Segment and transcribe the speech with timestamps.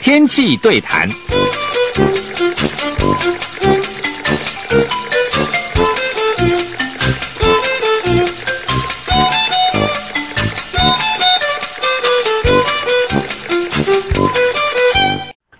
[0.00, 1.08] 天气对谈。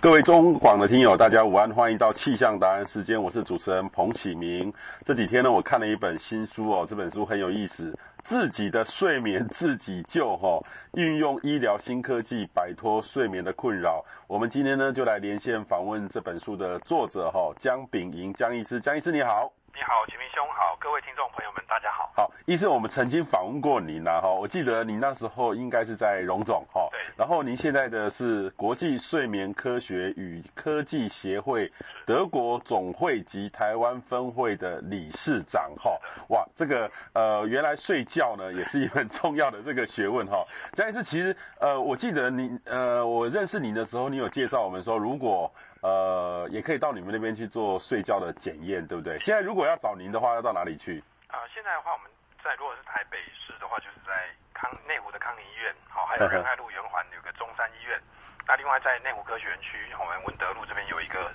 [0.02, 4.72] 各位中广的听友，大家午安，欢迎到气象达人时间，我是主持人彭启明。
[5.04, 10.60] 这几天呢，我看了一本新书哦，这本书很有意思，自己的睡眠 自己救哈、
[10.94, 14.04] 运用医疗新科技摆脱睡眠的困扰。
[14.26, 19.52] 我们今天呢，就来连线访问这本书的作者哈、哦，姜炳银姜医师，姜医师你好。
[19.72, 22.10] 你好，秦明兄好，各位听众朋友们，大家好。
[22.14, 27.00] 好，医生，我们曾经访问过您呐，哈，我记得您那时候应该是在荣总，哈，对。
[27.16, 31.70] 然后您现在的是国际睡眠科学与科技协会
[32.04, 40.44] 德国总会及台湾分会的理事长，哈，哇，这个呃，原来睡觉呢也是一门重要的这个学问，哈。
[40.72, 49.18] 姜医师，其实呃，我记得您呃，我认识您的时候，你有介绍我们说，如果呃，也可以到你们那边去做睡觉的检验，对不对？
[49.18, 51.02] 现在如果要找您的话，要到哪里去？
[51.28, 52.10] 啊、呃，现在的话，我们
[52.44, 54.12] 在如果是台北市的话，就是在
[54.52, 57.98] 康内湖的康宁医院，好，还有 仁爱路圆环有个中山医院。
[58.46, 61.32] 那另外在内湖科学园区，我们文德路这边有一个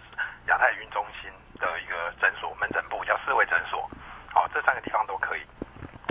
[0.47, 3.89] 亚太云中心的一个诊所门诊部，叫四维诊所。
[4.29, 5.41] 好，这三个地方都可以。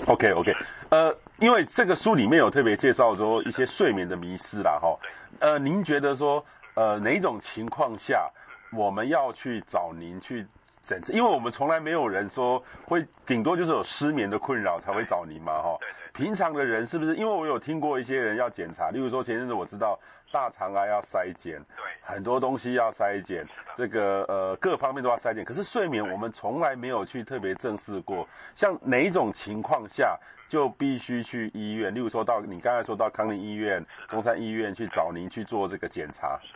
[0.08, 0.52] OK OK，
[0.90, 4.98] 呃，因为这个书里面有特别介绍说一些睡眠的迷失啦，哈。
[5.38, 6.44] 呃，您觉得说？
[6.74, 8.30] 呃，哪种情况下
[8.72, 10.46] 我们要去找您去
[10.84, 11.12] 诊治？
[11.12, 15.78] 因为我们从来没有人说会，顶多就是有失眠的困扰才会找您嘛，哈。
[16.12, 17.16] 平常的人是不是？
[17.16, 19.98] 因为我有听过一些人要检查，例如说前阵子我知道
[20.30, 25.44] 大肠癌要筛检，对，很多东西要筛检，这个呃各方面都要筛检。
[25.44, 30.16] 可是睡眠我们从来没有去特别正视过，像哪一种情况下
[30.48, 31.92] 就必须去医院？
[31.92, 36.38] 例如说到你刚才说到康宁医院、中山医院去找您去做这个检查。
[36.44, 36.52] 是，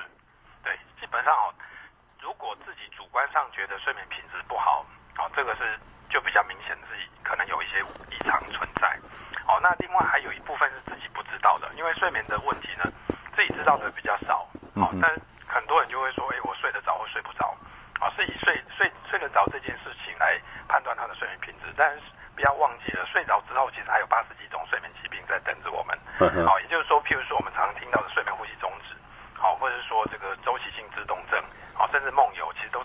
[0.63, 1.51] 对基本上哦，
[2.23, 2.73] 如果自
[3.19, 4.87] 观上觉得睡眠品质不好，
[5.19, 5.77] 哦，这个是
[6.09, 7.83] 就比较明显自己可能有一些
[8.15, 8.87] 异常存在，
[9.51, 12.87] 哦，那另外还有一部分是自己不知道的，因为睡眠的问题呢，
[13.35, 14.47] 自己知道的比较少，
[14.79, 15.11] 哦，但
[15.51, 17.51] 很多人就会说，哎，我睡得着或睡不着，
[17.99, 22.03] 啊，是以睡睡睡得着这件事情来判断他的睡眠品质，但是
[22.37, 25.99] 不要忘记了，睡着之后其实还有八十几种睡眠疾病在等着我们，
[26.47, 28.95] 好，也就是说，譬如说我们常常听到的睡眠呼吸中止。
[29.41, 31.41] 好，或者是说这个周期性自动症，
[31.73, 32.79] 好，甚至梦游，其实都。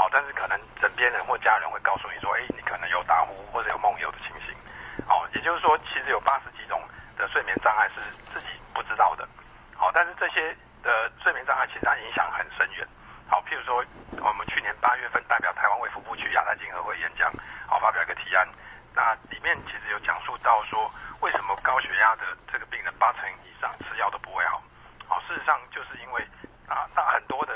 [0.00, 4.56] 好，但是可能枕边人或家人会告诉你说，哎，你可能有打呼或者有梦游的情形。
[5.04, 6.80] 好，也就是说，其实有八十几种
[7.18, 8.00] 的睡眠障碍是
[8.32, 9.28] 自己不知道的。
[9.76, 12.88] 好，但是这些的睡眠障碍其实它影响很深远。
[13.28, 13.84] 好，譬如说，
[14.24, 17.30] 我们去年八月份代表台湾卫福部去亚太经合会演讲，
[17.68, 18.48] 好，发表一个提案。
[18.94, 20.90] 那里面其实有讲述到说，
[21.20, 24.62] 为什么高血压的这个病人八成以上吃药都不会好。
[25.06, 26.24] 好，事实上就是因为
[26.66, 27.52] 啊，那很多的，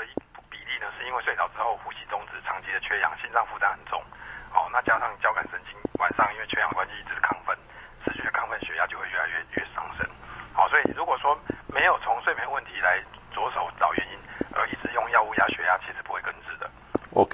[1.05, 4.01] 因为睡着之后呼吸中止，长期的缺氧，心脏负担很重。
[4.51, 7.55] 好，那加上交感神经晚上因为缺氧关系一直亢奋，
[8.03, 10.07] 持续的亢奋，血压就会越来越越上升。
[10.53, 12.99] 好，所以如果说没有从睡眠问题来
[13.33, 14.19] 着手找原因，
[14.55, 16.69] 而一直用药物压血压，其实不会根治的。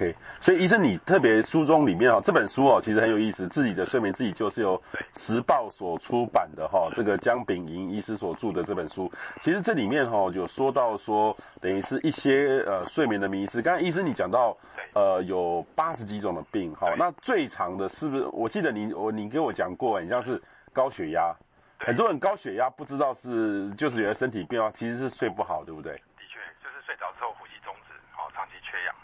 [0.02, 3.48] OK，所以医生，你特别书中里面哦，这本书哦，其实很有意思。
[3.48, 4.82] 自己的睡眠自己就是由
[5.14, 9.12] 时报所出版的哈，这个姜炳银医师所著的这本书，
[9.42, 13.62] 其实这里面哈有说到说，等于是一些呃睡眠的迷思。
[13.62, 14.58] 刚才医生你讲到
[14.96, 18.26] 呃有八十几种的病哈，那最长的是不是？
[18.34, 20.42] 我记得你我你给我讲过，很像是
[20.74, 21.32] 高血压，
[21.78, 25.94] 很多人高血压不知道是就是觉得身体变化，其实是睡不好，对不对？
[25.94, 28.96] 的确，就是睡着之后呼吸中止，好，长期缺氧。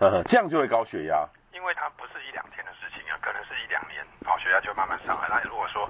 [0.00, 5.28] 呵呵，这样就会高血压，因为它不是一两天的事情啊，可能是一两年，好，血压就慢慢上来。
[5.28, 5.86] 那如果说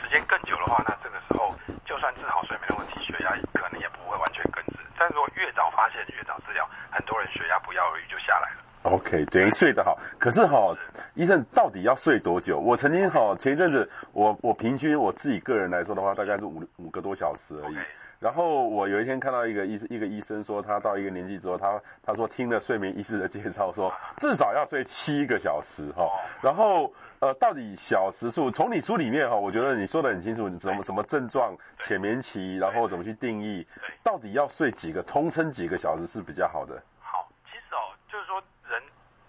[0.00, 1.52] 时间更久的话，那这个时候
[1.84, 4.80] 就算治好睡眠的问题，血压可能也不会完全根治。
[4.96, 8.64] 但是如果越早发现，越早治疗，很多人血压不药而愈就下来了。
[8.96, 10.74] OK，等于睡得好，可是哈，
[11.12, 12.58] 医生到底要睡多久？
[12.58, 13.84] 我曾经哈前一阵子，
[14.14, 17.76] 我我平均我自己个人来说的话，大概是五五个多小时而已。
[17.76, 17.84] Okay.
[18.20, 26.04] 然后我有一天看到一个医一个医生说，他到一个年纪之后，他他说听了睡眠医师的介绍，说至少要睡七个小时哈。
[26.42, 28.50] 然后呃，到底小时数？
[28.50, 33.66] 从你书里面哈，我觉得你说的很清楚，你怎么什么症状、浅眠期，然后怎么去定义，
[34.04, 36.76] 到底要睡几个，通称几个小时是比较好的。
[37.00, 38.36] 好，其实哦，就是说
[38.68, 38.82] 人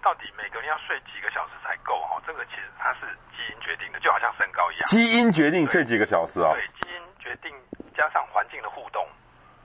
[0.04, 2.22] 到底每个人要睡几个小时才够哈？
[2.28, 4.84] 这个其实它是基因决定的，就好像身高一样。
[4.90, 6.52] 基因决定睡几个小时啊？
[6.52, 7.56] 对，基因决定。
[7.94, 9.06] 加上环境的互动，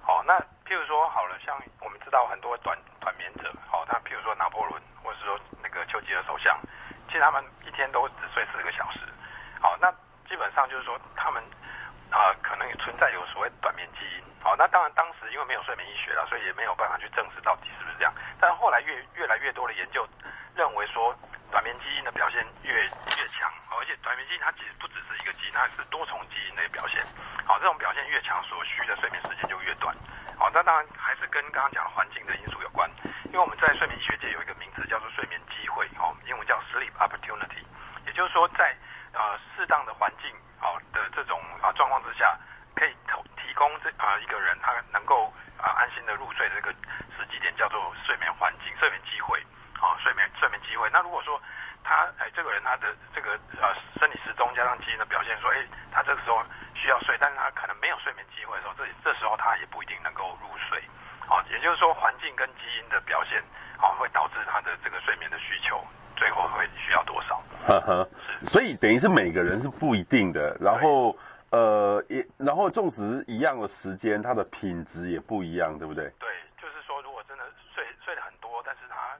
[0.02, 0.34] 好，那
[0.66, 6.58] 譬如说好了，像我们知道很多短短眠者，好，他譬如说拿破仑，或者是说那个丘吉尔首相，
[7.06, 9.06] 其实他们一天都只睡四个小时，
[9.62, 9.86] 好，那
[10.28, 11.40] 基本上就是说他们
[12.10, 14.22] 啊、可能也存在有所谓短眠基因。
[14.42, 18.14] 好，那当然当时因为没有睡眠医学了，所以也没有办法去证实到底是不是这样。
[18.40, 20.06] 但后来越越来越多的研究
[20.54, 21.14] 认为说，
[21.50, 27.02] 短眠基因的表现越越强，而且短眠基因它其实不只是一个基因，它是多重基因的表现。
[27.44, 29.94] 好，这种表现越强，所需的睡眠时间就越短。
[30.38, 32.88] 好，那当然还是跟刚刚讲的环境的因素有关，
[33.26, 37.66] 因为我们在睡眠医学界有一个名词叫做睡眠机会，哦，英文叫 sleep opportunity，
[38.06, 38.76] 也就是说在
[39.12, 40.30] 呃适当的环境
[40.60, 42.36] 好的这种啊状况之下，
[42.74, 46.68] 可以提提供这啊一个人他能够啊安心的入睡的这个
[47.16, 49.40] 时机点叫做睡眠环境、睡眠机会，
[49.78, 50.90] 好，睡眠睡眠机会。
[50.92, 51.40] 那如果说
[51.82, 60.82] 他哎这个人他的这个呃生理时钟加上基因的表现说，哎他这个时候需要睡，但是他可能没有睡眠机会的时候，这这时候他也不一定能够入睡，
[61.26, 63.42] 好，也就是说环境跟基因的表现，
[63.78, 65.80] 好会导致他的这个睡眠的需求
[66.16, 67.40] 最后会需要多少？
[67.66, 68.08] 呵呵，
[68.44, 71.16] 所以等于是每个人是不一定的，然后。
[71.50, 76.04] 呃，也然后种植一样的时间，它的品质也不一样，对不对？
[76.18, 76.28] 对，
[76.60, 79.16] 就是说，如果真的睡睡了很多，但是他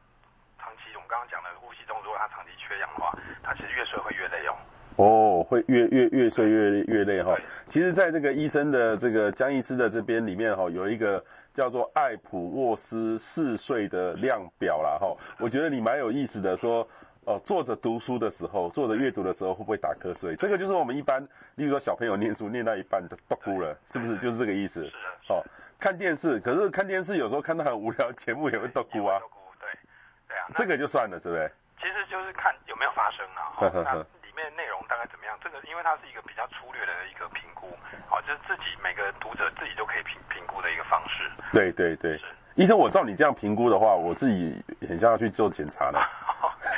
[0.59, 4.53] 长期我们刚刚讲的呼吸中，如果他长期缺氧的话，他其实越睡会越累哦。
[4.97, 7.37] 哦，会越越越睡越越累哈。
[7.69, 11.25] 其实，在这个医生的这个江医师的这边里面哈，有一个
[11.55, 15.17] 叫做艾普沃斯嗜睡的量表啦哈。
[15.39, 16.87] 我觉得你蛮有意思的说。
[17.27, 20.37] 哦，坐着读书的时候，坐着阅读的时候，会不会打瞌睡？
[20.37, 21.21] 这个就是我们一般，
[21.57, 24.17] 例如说小朋友念书念到一半就嘟咕了，是不是？
[24.19, 24.85] 就是这个意思。
[24.85, 25.35] 是的。
[25.35, 25.43] 哦，
[25.77, 29.19] 看电视，可是看电视有时候看到很无聊节目也会都哭啊。
[29.59, 29.67] 对，
[30.29, 30.47] 对啊。
[30.55, 31.51] 这个就算了，是不是？
[31.83, 33.59] 其实就是看有没有发生啊。
[33.59, 34.07] 呵呵呵。
[34.23, 35.37] 那里面内容大概怎么样？
[35.43, 37.75] 这个因为它是一个比较粗略的一个评估，
[38.09, 41.29] 好，就是自己每个读者自己都可以评评估的一个方式。
[41.51, 42.17] 对对对。
[42.19, 42.25] 是。
[42.57, 44.57] 医生，我照你这样评估的话，我自己
[44.89, 45.99] 很像要去做检查的。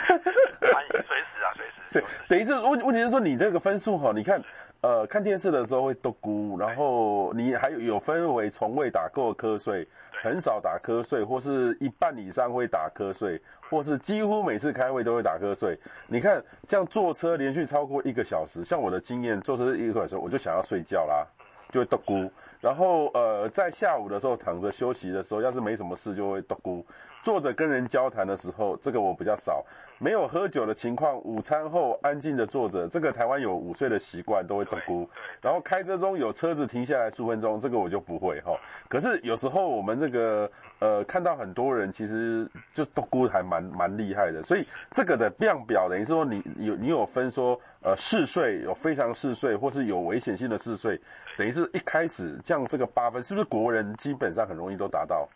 [0.10, 1.75] 随时啊，随时。
[1.88, 4.42] 对，等于是问问题是说，你这个分数哈，你看，
[4.80, 9.86] 呃，看电视的时候会嘟咕，然后你还有有分为从未打过瞌睡，
[10.20, 13.40] 很少打瞌睡，或是一半以上会打瞌睡，
[13.70, 15.78] 或是几乎每次开会都会打瞌睡。
[16.08, 21.25] 你看，这样坐车连续超过一个小时，像我的经验，坐车一个小时我就想要睡觉啦，
[21.70, 22.28] 就会嘟咕。
[22.60, 26.84] 然后呃，在下午的时候躺着休息的时候，要是没什么事就会嘟咕。
[27.22, 29.64] 坐着跟人交谈的时候，这个我比较少。
[29.99, 35.08] 没有喝酒的情况，午餐后安静的坐着，这个台湾有午睡的习惯，都会嘟咕。
[35.43, 38.56] 然后开车中有车子停下来数分钟，这个我就不会哈。
[38.88, 40.49] 可是有时候我们那个
[40.80, 51.00] 呃看到很多人其实就都估还蛮蛮厉害的，所以这个的量表等于说你有你有分说呃嗜睡有非常嗜睡或是有危险性的嗜睡，
[51.36, 55.28] 等于是一开始降这个八分，是不是国人基本上很容易都达到？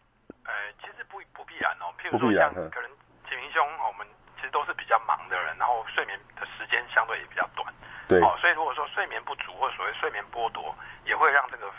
[0.44, 2.90] 呃，其实不不必然哦，譬如说像可能
[3.28, 4.06] 启明兄我们
[4.36, 4.50] 其实。
[4.52, 7.64] 都是比较忙的人，然后睡眠的时间相对也比较短，
[8.06, 11.72] 对，哦，所以如果说睡眠不足或所谓睡眠剥夺，也会让这个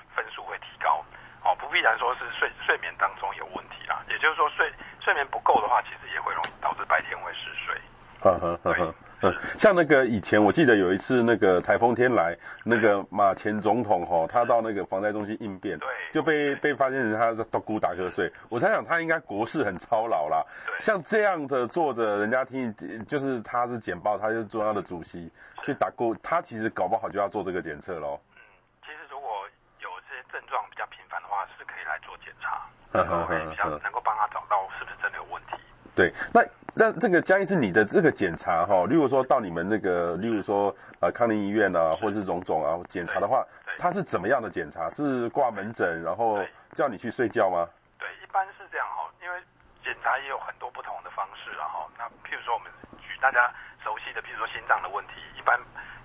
[1.73, 4.71] 必然说是睡睡眠当中有问题啦，也就是说睡
[5.01, 7.75] 睡眠不够的话，其实也会容易导致白天会嗜睡，
[8.21, 8.95] 呵呵呵呵。
[9.25, 18.29] 嗯，像那个以前，我记得有一次那个台风天来，那个马前总统吼，他到那个防灾中心应变，对，就被被发现人他在嘟咕打瞌睡。
[18.49, 20.43] 我猜想他应该国事很操劳啦。
[20.67, 22.75] 对，像这样的坐着，人家听
[23.07, 25.31] 就是他是简报，他就是中央的主席
[25.63, 28.19] 去打咕，他其实搞不好就要做这个检测喽。
[28.35, 28.41] 嗯，
[28.81, 29.47] 其实如果
[29.79, 35.57] 有这些症状比较频繁的话，是可以来做检查，然后可以比较能够帮他找到是不是真的有问题。
[35.95, 36.41] 对，那。
[36.75, 43.45] 那这个江医师，你的这个检查哈，例如说到你们那个，例如说呃康宁医院啊，或者是种种啊检查的话，
[43.77, 44.89] 他是怎么样的检查？
[44.89, 46.41] 是挂门诊，然后
[46.73, 47.69] 叫你去睡觉吗？
[47.99, 49.37] 对，一般是这样哈，因为
[49.85, 51.85] 检查也有很多不同的方式啊哈。
[51.95, 55.53] 那譬如说我们举大家熟悉的，譬如说心脏的问题，一般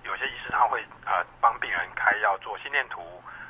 [0.05, 3.01] 有些医师他会呃帮病人开药做心电图，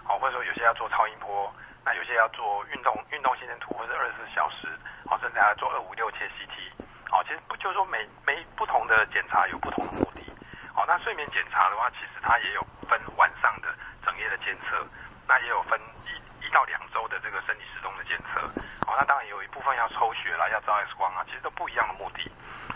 [0.05, 1.51] 好，或者说有些要做超音波，
[1.95, 4.67] 有些要做运动运动心电图，或者二十四小时，
[5.07, 6.85] 好，甚至还要做二五六切 CT。
[7.09, 10.21] 好，其实不就是说每每不同的检查有不同的目的。
[10.73, 13.73] 好，那睡眠检查的话，其实它也有分晚上的
[14.05, 14.85] 整夜的监测，
[15.27, 18.39] 那也有分一一到两周的这个生理时钟的监测。
[18.85, 22.31] 好，那当然有一部分要抽血啦，要照 X 光啊，其实都不一样的目的。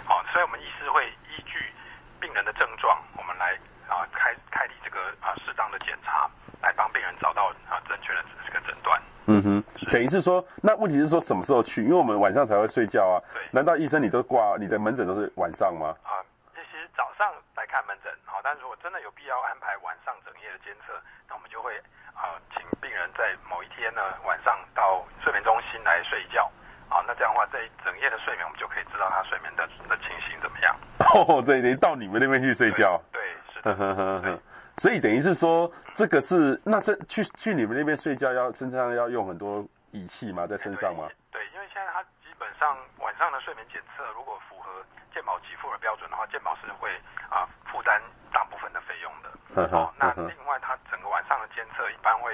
[0.06, 1.72] 好，所以我们医师会依据
[2.20, 3.54] 病人的症状，我们来
[3.88, 6.28] 啊开开立这个啊适当的检查，
[6.62, 9.00] 来帮病人找到啊正确的这个诊断。
[9.26, 11.84] 嗯哼，等于是说，那问题是说什么时候去？
[11.84, 13.16] 因为我们晚上才会睡觉啊。
[13.34, 13.42] 对。
[13.52, 15.96] 难道医生你都挂你的门诊都是晚上吗？
[16.04, 16.20] 啊，
[16.54, 20.92] 其实早上来看门诊，好，但如果真的有必要安排晚上整夜的监测，
[21.30, 21.72] 那我们就会
[22.12, 26.52] 啊，请病人在某一天呢晚上到睡眠中心来睡觉。
[26.90, 30.76] 好，那这样的话，这一整夜的睡眠我们就可以知道他睡眠的 的情形怎么样。
[31.00, 33.00] 哦，对，得到你们那边去睡觉。
[33.12, 33.24] 对，
[33.64, 34.40] 对是的。
[34.78, 40.48] 所以等于是说，这个是那是去去你们那边睡觉要身上要用很多仪器吗？
[40.48, 41.08] 在身上吗？
[41.32, 46.90] 对，因为现在它基本上晚上的睡眠检测，如果符合健保给付的标准的话，健保是会
[47.30, 48.02] 啊负担
[48.34, 49.30] 大部分的费用的。
[49.54, 52.34] 呵呵哦，那另外它整个晚上的监测一般会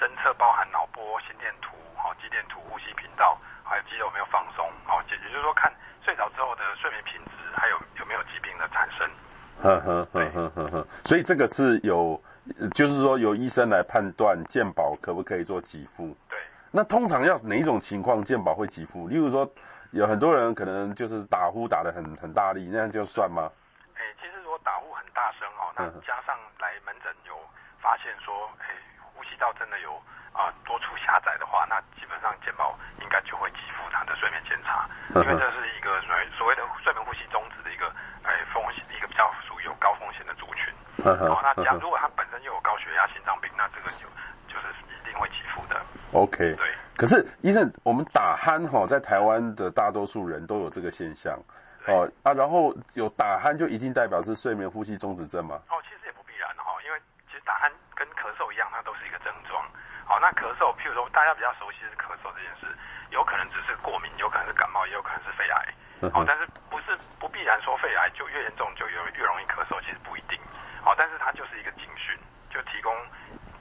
[0.00, 5.70] 侦测包含脑波、心电图、好肌电图、呼吸频道，还有肌肉有没有放松，好，也也就是说看
[6.02, 9.04] 睡着之后的睡眠品质，还有有没有疾病的产生。
[9.62, 12.20] 呵呵呵呵呵呵，所以这个是有，
[12.74, 16.16] 就是说由医生来判断健保可不可以做给付。
[16.28, 16.38] 对。
[16.70, 19.08] 那通常要哪一种情况健保会给付？
[19.08, 19.48] 例如说，
[19.90, 23.50] 有很多人可能就是打呼打得很很大力，那样就算吗？
[23.94, 27.34] 哎、其实如果打呼很大声哦，那加上来门诊有
[27.80, 28.64] 发现说，哎、
[29.12, 29.92] 呼吸道真的有
[30.32, 31.76] 啊多处狭窄的话，那
[32.20, 37.88] 上健保应该就会给付他的睡眠检查，因为这是一个所谓所谓的睡眠呼吸中止的一个
[38.22, 39.60] 哎风险，一个比较属于。
[39.64, 40.74] 有高风险的族群，
[41.04, 44.08] 哦，那假如果他本身又有高血压、心脏病，那这个就
[44.48, 45.78] 就是一定会给付的。
[46.12, 46.66] OK，对。
[46.96, 51.38] 可是医生，我们打鼾哈，在台湾的大多数人都有这个现象，
[51.86, 55.60] 哦啊，然后有打鼾就一定代表是睡眠呼吸中止症吗？
[55.68, 56.98] 哦，其实也不必然哈，因为
[57.28, 59.62] 其实打鼾跟咳嗽一样，它都是一个症状。
[60.10, 62.66] 好，那咳嗽，譬如说大家比较熟悉的是咳嗽这件事，
[63.14, 66.10] 有可能只是过敏，有可能是感冒，也有可能是肺癌。
[66.10, 70.34] 好，但是不是不必然说肺癌就越严重就有越容易咳嗽，其实不一定。
[70.82, 72.18] 好，但是它就是一个警讯，
[72.50, 72.90] 就提供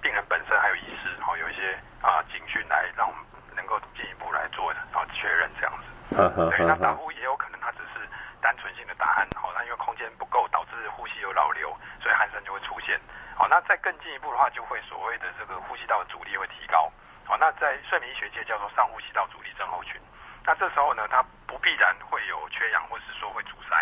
[0.02, 3.22] 病人本身还有医师，好有一些啊警讯来让我们
[3.56, 6.50] 能够进一步来做啊确认这样子。
[6.50, 8.10] 对，那打呼也有可能它只是
[8.42, 11.70] 单纯性的打鼾，好，那因为空间不够导致呼吸有扰流，
[12.10, 13.00] 所以鼾声就会出现。
[13.38, 16.92] 好，那再更进一步的话，就会所谓的这个呼吸道阻力会提高。
[17.24, 20.02] 好，那在睡眠医学界叫做上呼吸道阻力症候群。
[20.44, 23.76] 那这时候呢，它不必然会有缺氧，或是说会阻塞，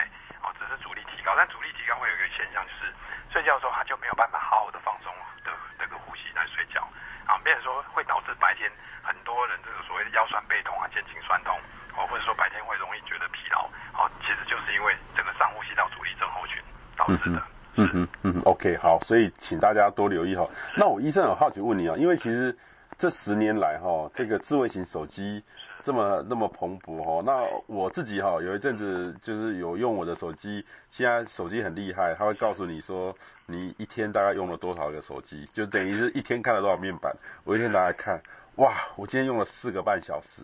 [0.44, 1.34] 哦，只是阻力提高。
[1.38, 2.92] 但阻力提高会有一个现象，就是
[3.32, 5.08] 睡觉的时候它就没有办法好好的放松
[5.46, 6.84] 的这个呼吸来睡觉，
[7.26, 8.70] 啊，变成说会导致白天
[9.02, 11.58] 很多人这个所谓的腰酸背痛啊、肩颈酸痛，
[11.96, 13.64] 哦，或者说白天会容易觉得疲劳，
[13.96, 16.62] 哦，其实就是因为这个上呼吸道阻力症候群
[16.98, 17.42] 导致的。
[17.78, 20.46] 嗯嗯，OK，好，所以请大家多留意哈。
[20.76, 22.54] 那我医生很好奇问你啊，因为其实
[22.98, 25.44] 这十年来哈，这个智慧型手机。
[25.84, 33.16] 这么那么蓬勃哈，那我自己哈有一阵子就是有用我的手机，现在手机很厉害，它会告诉你说
[33.46, 37.16] 你一天大概用了多少个手机，就等于是一天看了多少面板。
[37.46, 38.22] 我一天拿来看，
[38.56, 40.42] 哇，我今天用了四个半小时，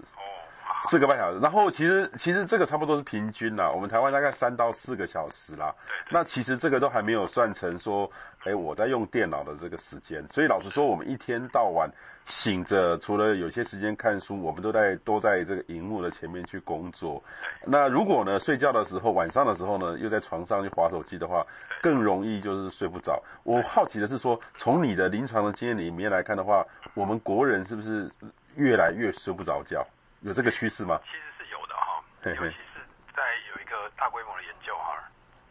[0.84, 1.40] 四个半小时。
[1.40, 5.74] 然后其实其实这个差不多是平均啦，我们台湾大概三到四个小时啦。
[6.10, 8.10] 那其实这个都还没有算成说，
[8.44, 10.26] 哎，我在用电脑的这个时间。
[10.30, 11.90] 所以老实说，我们一天到晚。
[12.26, 17.22] 醒着，除了有些时间看书，我们都在都在这个荧幕的前面去工作。
[17.66, 21.46] 那如果呢，睡觉的时候，晚上的时候呢，又在床上去划手机的话，
[21.82, 23.22] 更容易就是睡不着。
[23.44, 28.10] 我好奇的是说，从你的临床的经验里面来看的话，我们国人是不是
[28.56, 29.86] 越来越睡不着觉？
[30.24, 31.00] 有这个趋势吗？
[31.06, 32.80] 其实是有的哈，尤其是
[33.16, 33.22] 在
[33.54, 34.98] 有一个大规模的研究哈，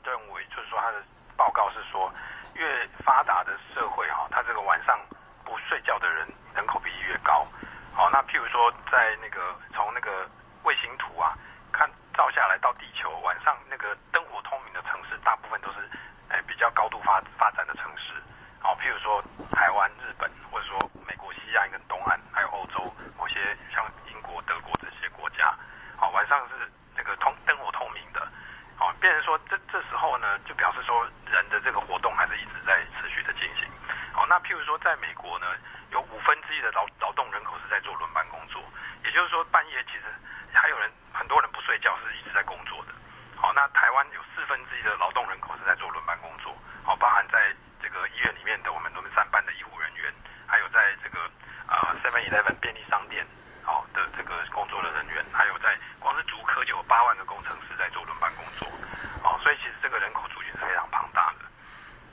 [0.05, 1.03] 认为就是说他的
[1.37, 2.13] 报告是说，
[2.55, 4.99] 越发达的社会哈，他这个晚上
[5.45, 6.27] 不睡觉的人。
[6.55, 7.47] 人口比例越高，
[7.95, 10.29] 好，那譬如说，在那个从那个
[10.65, 11.33] 卫星图啊，
[11.73, 15.79] 看照下来到地球晚上那个灯火通明的城市，大部分都是
[16.29, 18.13] 哎比较高度发发展的城市，
[18.61, 22.85] 好，譬如说台湾、日本，或者说美国西岸跟东岸，还有欧洲
[23.17, 25.57] 某些像英国、德国这些国家，
[25.97, 28.21] 好，晚上是那个通灯火通明的，
[28.77, 33.69] 好，变成说这这时候呢，表示说人的这个活动还是一直在持续的进行，
[34.13, 35.47] 好，那譬如说在美国呢。
[35.93, 38.65] 有五分之一的劳劳动人口是在做轮班工作，
[39.05, 40.09] 也就是说半夜其实
[40.51, 42.93] 还有人很多人不睡觉，是一直在工作的。
[43.37, 50.11] 好，那台湾有四分之一的劳动人口是在做轮班工作，好，包含在这个医院里面的我们轮班班的医护人员，
[50.47, 51.29] 还有在这个
[51.69, 53.27] 啊 Seven Eleven 便利商店
[53.63, 58.67] 好的这个工作的人员，还有在光是竹科就有八万个工程师在做轮班工作，
[59.23, 61.45] 好，所以其实这个人口族群是非常庞大的。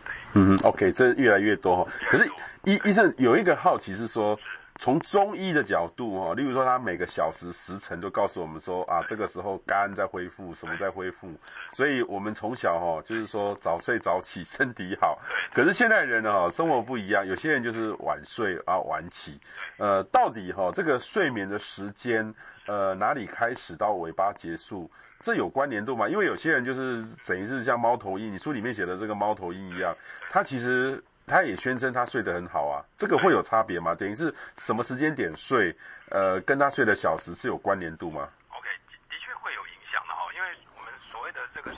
[0.04, 2.30] 对，嗯，OK，这越来越多哈，可是。
[2.66, 4.38] 医医生有一个好奇是说，
[4.76, 11.30] 从中医的角度哈，例如说他每个小时时辰都告诉我们说啊，这个时候肝在恢复，什么在恢复，
[11.72, 15.18] 所以我们从小哈就是说早睡早起身体好。
[15.54, 19.40] 可是现代人呢哈，生活不一样，有些人就是晚睡啊晚起，
[19.78, 22.36] 呃，到底哈这个睡眠的时间
[22.68, 26.08] 呃哪里开始到尾巴结束，这有关联度吗？
[26.08, 29.94] 因为有些人就是等于是像猫头鹰你书里面写的这个猫头鹰一样
[30.30, 33.94] 他其实他也宣称他睡得很好啊这个会有差别吗？
[33.94, 35.76] 等于是什么时间点睡
[36.10, 38.66] 呃跟他睡的小时是有关联度吗？Ok
[39.10, 40.48] 的确会有影响的哈因为
[40.78, 41.72] 我们所谓的这个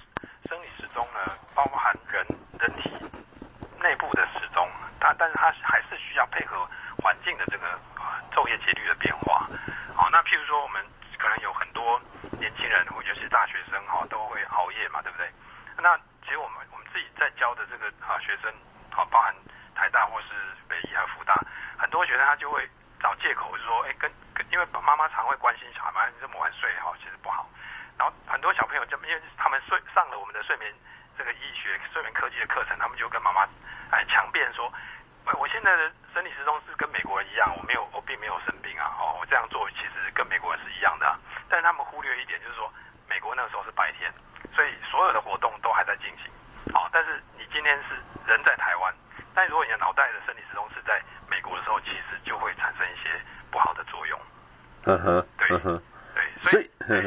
[0.45, 1.19] 生理时钟呢
[1.55, 2.23] 包含人
[2.61, 2.89] 人体
[3.81, 4.69] 内部的时钟
[4.99, 6.55] 它但是它还是需要配合
[7.01, 7.65] 环境的这个
[8.31, 9.49] 昼夜节律的变化。
[9.95, 10.79] 好那譬如说我们
[11.17, 11.99] 可能有很多
[12.41, 15.29] 年轻人，尤其大学生哈、都会熬夜嘛，对不对？
[15.77, 15.95] 那
[16.25, 18.51] 其实我们我们自己在教的这个啊学生，
[18.89, 19.31] 好、啊，包含
[19.75, 20.27] 台大或是
[20.67, 21.37] 北医还有福大，
[21.77, 22.67] 很多学生他就会
[22.99, 27.47] 找借口说，哎，跟,跟因为妈妈常会关心小孩嘛，你这么晚睡哈、其实不好。
[27.99, 30.73] 然后很多小朋友就因为他们睡上了我们的睡眠
[31.15, 33.47] 这个医学睡眠科技的课程，他们就跟妈妈
[33.91, 34.73] 哎强辩说。
[35.37, 38.89] 我现在的生理时钟是跟美国人一样，我没有，我并没有生病啊。
[38.97, 41.05] 哦，我这样做其实跟美国人是一样的、
[41.51, 42.71] 但是他们忽略一点，就是说
[43.09, 44.09] 美国那个时候是白天，
[44.55, 46.31] 所以所有的活动都还在进行。
[46.71, 48.93] 好，但是你今天是人在台湾，
[49.35, 53.19] 但如果你的脑袋的生理时钟是在美国的时候，其实就会产生一些
[53.51, 54.17] 不好的作用。
[54.85, 56.63] 嗯哼，对，对，所以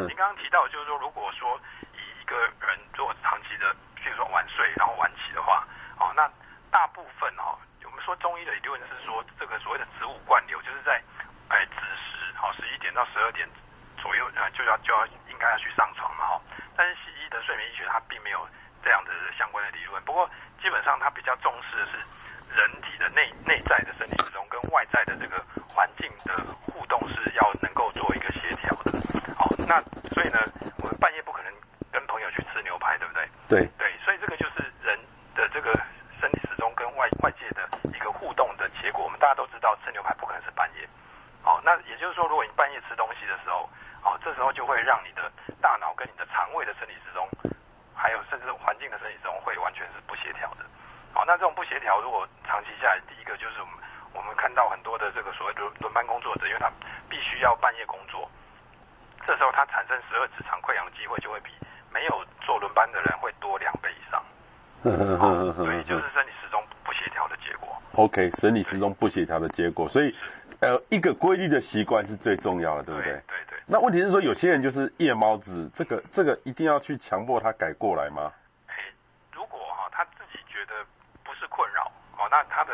[0.07, 1.59] 您刚刚提到，就是说，如果说
[1.95, 2.37] 以一个
[2.69, 5.67] 人做长期的，譬如说晚睡，然后晚起的话，
[5.99, 6.31] 哦，那
[6.71, 11.03] 大部分哦，我们说中医的理论是说，这个所谓的子午贯流，就是在
[11.49, 13.49] 哎子时，好，十一点到十二点
[13.99, 16.41] 左右，呃，就要就要应该要去上床嘛，哈。
[16.77, 18.47] 但是西医的睡眠医学它并没有
[18.83, 20.29] 这样的相关的理论，不过
[20.63, 21.99] 基本上它比较重视的是
[22.55, 26.35] 人体的内内在的生理时钟跟外在的这个环境的
[26.73, 28.93] 互动是要能够做一个协调的。
[29.37, 29.81] 好，那
[30.15, 30.39] 所以呢，
[30.83, 31.53] 我们半夜不可能
[31.93, 33.29] 跟朋友去吃牛排，对不对？
[33.49, 34.99] 对对，所以这个就是人
[35.35, 35.73] 的这个
[36.21, 39.05] 生理时钟跟外外界的一个互动的结果。
[39.05, 40.89] 我们大家都知道，吃牛排不可能是半夜。
[41.43, 43.69] 好，那也就是说，如果你半夜吃东西的时候，
[44.01, 45.31] 好，这时候就会让你的
[45.61, 47.29] 大脑跟你的肠胃的生理时钟，
[47.95, 50.65] 还有甚至环境的生理时钟会完全是不协调的。
[51.13, 53.77] 好，那这种不协调，如果长期下来，第一个就是我们
[54.15, 56.73] 我们看到很多的这个所谓的轮班工作者，因为他
[57.09, 58.29] 必须要半夜工作，
[59.27, 61.53] 这时候他产生十二指肠溃疡的机会就会比
[61.93, 64.25] 没有做轮班的人会多两倍以上。
[65.55, 67.77] 所以就是生理时钟不协调的结果。
[68.15, 70.15] OK，生理时钟不协调的结果，所以。
[70.61, 73.13] 呃，一个规律的习惯是最重要的，对不对？
[73.13, 73.59] 对对，对。
[73.67, 78.33] 那问题是说，有些人就是夜猫子，这个这个一定要去强迫他改过来吗？
[78.71, 78.73] 哎，
[79.35, 80.73] 如果哈、哦、他自己觉得
[81.21, 81.85] 不是困扰，
[82.17, 82.73] 哦，那他的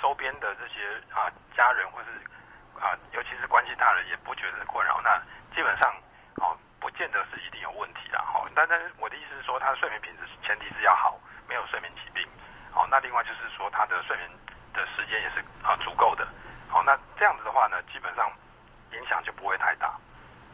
[0.00, 2.10] 周边的这些啊家人或是
[2.78, 5.18] 啊，尤其是关系大人也不觉得是困扰，那
[5.56, 5.90] 基本上
[6.38, 8.22] 哦，不见得是一定有问题啦。
[8.22, 8.46] 哈、哦。
[8.54, 11.18] 但但是我的意思是说，他的睡眠品质前提是要好，
[11.48, 12.22] 没有睡眠疾病。
[12.76, 14.30] 哦，那另外就是说，他的睡眠
[14.74, 16.26] 的时间也是啊足够的。
[16.68, 18.28] 好，那这样子的话呢，基本上
[18.92, 19.94] 影响就不会太大。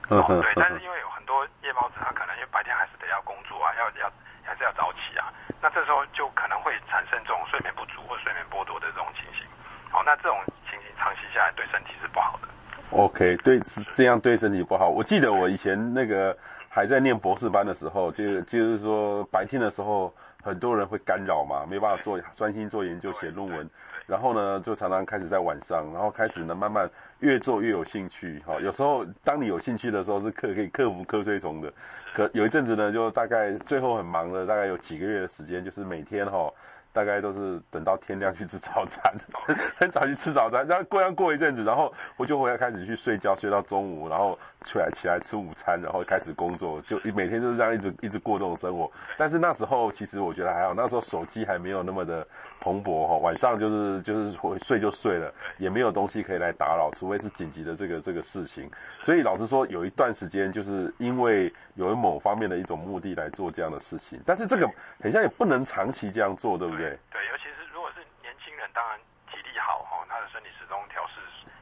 [0.08, 9.46] 哦，对，但是因为有很多夜猫子，他可能因为白天还是得要工作啊，要要还是要早起啊，那这时候就可能会产生这种睡眠不足或睡眠剥夺的这种情形。
[9.90, 12.48] 好，那这种情形长期下来对身体是不好的。
[12.90, 14.88] OK，对，是这样对身体不好。
[14.88, 16.36] 我记得我以前那个
[16.68, 23.68] 还在念博士班的时候，就就是说白天的时候很多人会干扰嘛，没办法做专心做研究写论文。
[24.06, 28.42] 然后呢，就常常开始在晚上，然后开始呢，慢慢越做越有兴趣。
[28.46, 31.72] 哈，有时候当你有兴趣的时候，是克可以克服瞌睡虫的。
[32.14, 36.52] 可有一阵子呢，就大概最后很忙的，大概有几个月的时间，就是每天哈。
[36.92, 39.14] 大概都是等到天亮去吃早餐，
[39.78, 48.90] 很早去吃早餐，然后过样过一阵子，然后我就回来开始去睡觉，睡到中午，然后出来起来吃午餐，然后开始工作，就每天就是这样一直一直过这种生活。
[49.16, 52.26] 但是那时候其实我觉得还好，那时候手机还没有那么的
[52.60, 58.70] 蓬勃哈，晚上就是就是睡就睡了，也没有东西可以来打扰，除非是紧急的这个这个事情。
[59.02, 64.68] 所以老实说，有一段时间就是因为有某方面的一种目的来做这样的事情，但是这个
[65.00, 66.76] 很像也不能长期这样做，对不？
[66.76, 68.98] 对对，尤其是如果是年轻人，当然
[69.30, 71.20] 体力好哈，他的生理时钟调适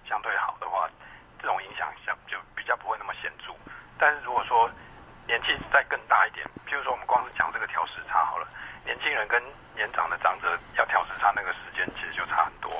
[0.08, 0.90] 相对好的话，
[1.40, 3.54] 这种影响相就比较不会那么显著。
[3.98, 4.70] 但是如果说
[5.26, 8.46] 年纪再更大一点，譬如说我们光是讲这个调时差好了，
[8.84, 9.42] 年轻人跟
[9.74, 12.70] 年长的长者要调时差那个时间其实就差很多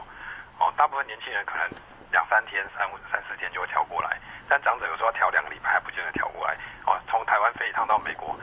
[0.59, 0.73] 哦。
[0.77, 1.69] 大部分年轻人可能
[2.11, 4.17] 两三天、三五三四天就会调过来，
[4.49, 6.99] 但长者有时候要调两个礼拜还不见得调过来哦。
[7.11, 8.39] 从台湾飞一趟到美国，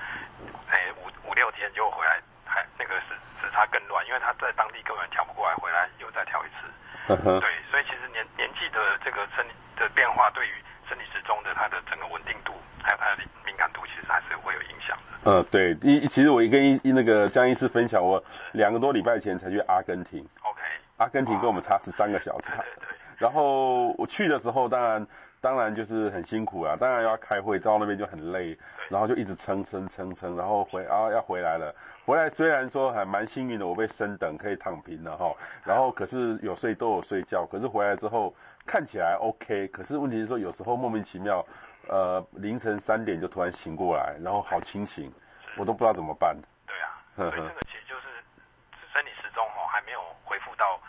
[0.69, 2.19] 哎，五五六天就回来。
[2.47, 6.69] 还那个时时差更乱，因为他在当地根本调不过来，回来又再调一次。
[7.41, 10.53] 对，所以其实年年纪的这个生理的变化，对于
[10.87, 15.14] 生理时钟的它的整个稳定度，还有它的敏感度，其实还是会有影响的。
[15.25, 20.19] 嗯，对，一其实我跟一那个江医师分享，我两个多礼拜前才去阿根廷。
[20.19, 20.61] OK，
[20.97, 22.51] 阿根廷跟我们差十三个小时。
[22.51, 22.95] 对，对对。
[23.17, 25.05] 然后我去的时候，当然。
[25.41, 28.57] 当然就是很辛苦啊，当然要开会，到那边就很累，
[28.89, 31.71] 然后就一直撑撑撑撑，然后回啊要回来了，
[32.03, 35.31] 回来虽然说还蛮幸运的，我被升等可以躺平了哈，
[35.63, 38.33] 然后可是有睡都有睡觉，可是回来之后
[38.65, 41.45] 看起来 OK，可是问题是说有时候莫名其妙，
[41.87, 45.11] 呃凌晨三点就突然醒过来，然后好清醒，
[45.57, 46.35] 我都不知道怎么办。
[46.65, 48.07] 对啊，所以这个其实就是
[48.93, 50.79] 身体时钟哦还没有恢复到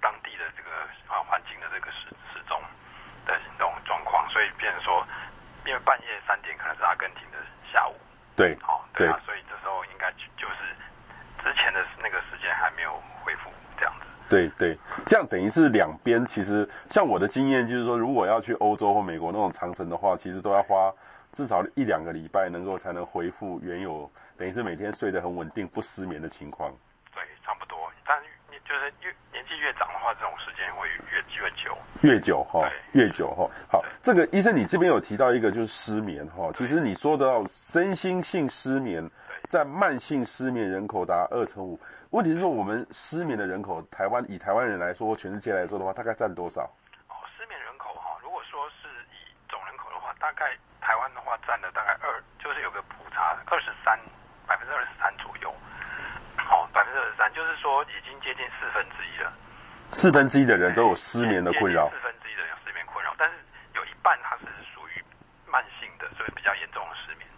[0.00, 0.70] 当地的这个
[1.08, 2.60] 啊环境的这个时时钟。
[3.24, 5.06] 的这种状况，所以变成说，
[5.64, 7.38] 因为半夜三点可能是阿根廷的
[7.72, 7.94] 下午，
[8.34, 10.74] 对，好、哦，对啊，对，所以这时候应该就就是
[11.38, 12.20] 之前的那个
[14.32, 20.90] 对对，这样等于是两边其实像我的经验就是说，如果要去欧洲或美国那种长城的话，其实都要花
[21.34, 26.72] 至少一两个礼拜能够才能恢复原有，等于是每天睡得很稳定不失眠的情况。
[27.14, 27.78] 对，差不多。
[28.06, 28.18] 但
[28.64, 29.16] 就是越年纪
[29.62, 31.78] 越长的话，这种时间会越越久。
[32.02, 33.48] 越久哈，越久哈。
[33.70, 39.08] 好，这个医生你这边有提到一个就是失眠哈，其实你说到身心性失眠，
[39.48, 41.78] 在慢性失眠人口达二成五。
[42.10, 46.62] 问题是说，我们失眠的人口，台湾以台湾人来说，全世界来说的话，大概占多少？
[47.06, 53.96] 哦，失眠人口哈，如果说是以总人口的话，大概台湾的话占了大概二，就是有个普查，二十三，
[54.44, 55.54] 百分之二十三左右。
[56.36, 59.32] 好，百分之二十三，就是说已经接近四分之一了。
[59.92, 61.88] 四分之一的人都有失眠的困扰。
[61.90, 63.34] 四分之一的人有失眠困扰，但是
[63.74, 65.04] 有一半他是属于
[65.46, 67.28] 慢性的，所以比较严重的失眠。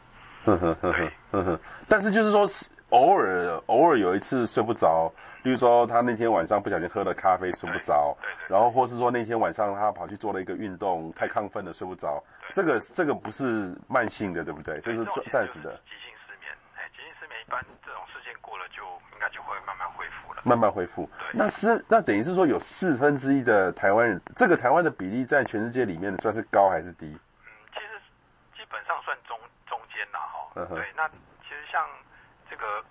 [0.44, 2.48] 呵呵呵呵呵呵，但是就是说。
[2.90, 5.12] 偶尔偶尔有一次睡不着，
[5.42, 14.78] 例如说他那天晚上不小心喝了咖啡睡不着，然后或是说那天晚上他跑去做了一个运动太亢奋了睡不着，这个这个不是慢性的对不对？
[14.80, 15.74] 这是暂时的。
[15.90, 19.74] 急性失眠，哎，急性失眠一般这种事件过了就应该就会慢
[20.44, 21.08] 慢慢恢复。
[21.32, 27.06] 那是那等于是说有四分之一的台湾人，这个台湾的比例在全世界里面算是高还是低？
[27.06, 27.88] 嗯，其实
[28.56, 30.64] 基本上算中中间啦哈。
[30.74, 31.84] 对，那其实像。
[32.50, 32.84] 这个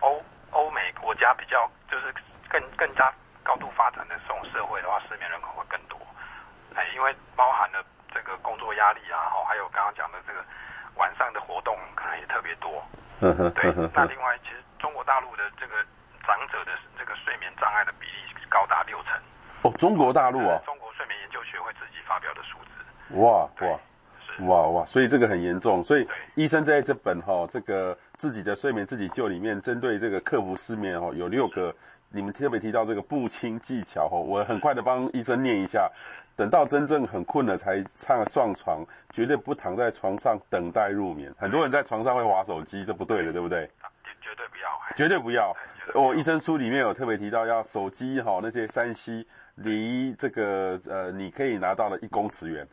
[0.00, 0.22] 欧
[0.52, 2.14] 欧美国家比较就是
[2.48, 5.98] 更更加高度发展的这种社会的话，失眠人口会更多。
[6.74, 10.42] 哎，因为包含了这个工作压力啊，哈，还有刚刚讲的这个
[10.94, 12.82] 晚上的活动可能也特别多。
[13.20, 13.50] 嗯哼。
[13.50, 13.70] 对。
[13.92, 15.74] 那另外，其实中国大陆的这个
[16.26, 19.12] 长者的这个睡眠障碍的比例高达六成。
[19.62, 20.58] 哦，中国大陆啊。
[20.66, 23.20] 中国睡眠研究学会自己发表的数字。
[23.20, 23.78] 哇哇。
[24.40, 31.74] 哇哇，所以这个很严重，所以医生在这本哈、哦、这个自己的睡眠自己救里面，针对这个克服失眠哦，有六个，
[32.10, 35.90] 你们特别提到这个步轻技巧哦，我很快的帮医生念一下，
[36.36, 41.34] 等到真正很困了才上上床，绝对不躺在床上等待入眠。
[41.38, 43.70] 很多人在床上会划手机，这不对的，对不对？
[44.36, 45.56] 绝对不要，绝对不要。
[45.94, 52.66] 我、哦、医生书里面有特别提到，要手机哈、哦、那些三 C 离这个呃你可以拿到的一公尺远。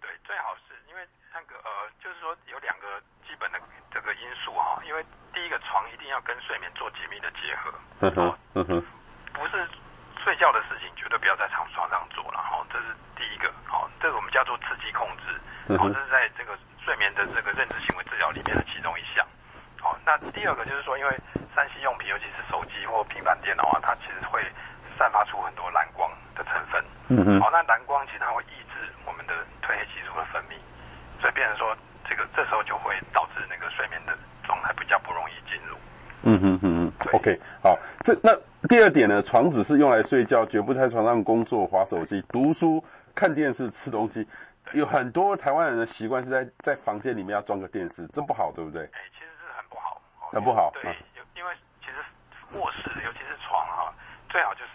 [0.00, 1.70] 对，最好是因为那个呃，
[2.02, 2.98] 就是说有两个
[3.28, 3.58] 基本的
[3.92, 8.84] 这个因素哈，因为第一个床一定要跟睡眠做紧密的结合，嗯哼，嗯哼，
[9.34, 9.68] 不是
[10.24, 15.36] 睡觉的事情绝对不要在床床上做了哈，这是第一个，好，这个我们叫做刺激控制，
[15.68, 19.41] 然后，这是在这个睡眠的这个认知行为治疗里面的其中一项，好，
[20.04, 21.10] 那第二个就是说，因为
[21.54, 24.42] 三 C 用品，尤其是手机或平板电脑啊，它其实会
[24.98, 30.54] 散发出很多蓝光的成分，嗯嗯，好，那蓝光其实它会抑制我们的褪黑激素的分泌，
[31.20, 31.76] 所以变成说。
[32.04, 34.12] 这个这时候就会导致那个睡眠的
[34.44, 35.76] 状态比较不容易进入。
[36.24, 38.36] 嗯哼哼嗯，OK，好，这那
[38.68, 42.84] 第二点呢，床只是用来睡觉，绝不在床上工作、划手机、读书、
[43.14, 44.26] 看电视、吃东西。
[44.72, 48.86] 有很多台湾人的习惯是在在房间里面要装个电视，这不好，对不对？
[50.32, 50.70] 很不好。
[50.72, 53.92] 对，嗯、因为其实卧室，尤其是床哈，
[54.28, 54.72] 最好就是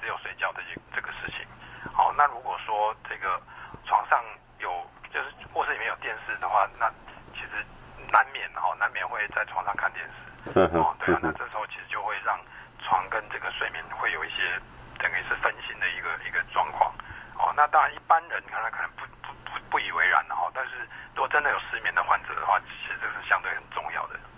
[0.00, 1.44] 只有睡觉的这这个事情。
[1.92, 3.40] 好，那如果说这个
[3.84, 4.22] 床上
[4.58, 4.70] 有。
[5.12, 6.88] 就是卧室里面有电视的话，那
[7.36, 7.60] 其实
[8.10, 10.58] 难免哈，难免会在床上看电视。
[10.72, 12.40] 哦，对啊，那这时候其实就会让
[12.80, 14.58] 床跟这个睡眠会有一些
[14.96, 16.90] 等于是分心的一个一个状况。
[17.36, 20.80] 哦，那当然一般人可能可能不不不不以为然的哈，但是
[21.14, 23.81] 如果真的有失眠的患者的话，其实这是相对很重。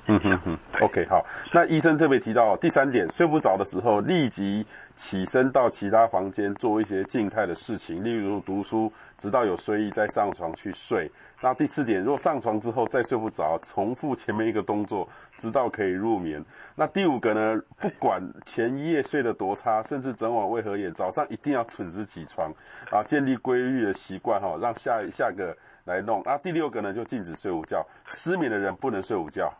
[0.06, 1.24] 嗯哼哼，OK，好。
[1.52, 11.10] 那医生特别提到第三点，睡不着的时候立即起身到其他房间做一些静态的事情，例如读书，直到有睡意再上床去睡。
[11.40, 16.44] 那第四点，如果上床之后再睡不着，重复前面一个动作，直到可以入眠。
[16.74, 22.52] 那第五个呢，不管前一夜睡得多差，甚至整晚未合眼，早上一定要准时起床
[22.90, 26.22] 啊，建立规律的习惯哈，让下下个来弄。
[26.26, 29.50] 那第六个呢，就禁止睡午觉，失眠的人不能睡午觉。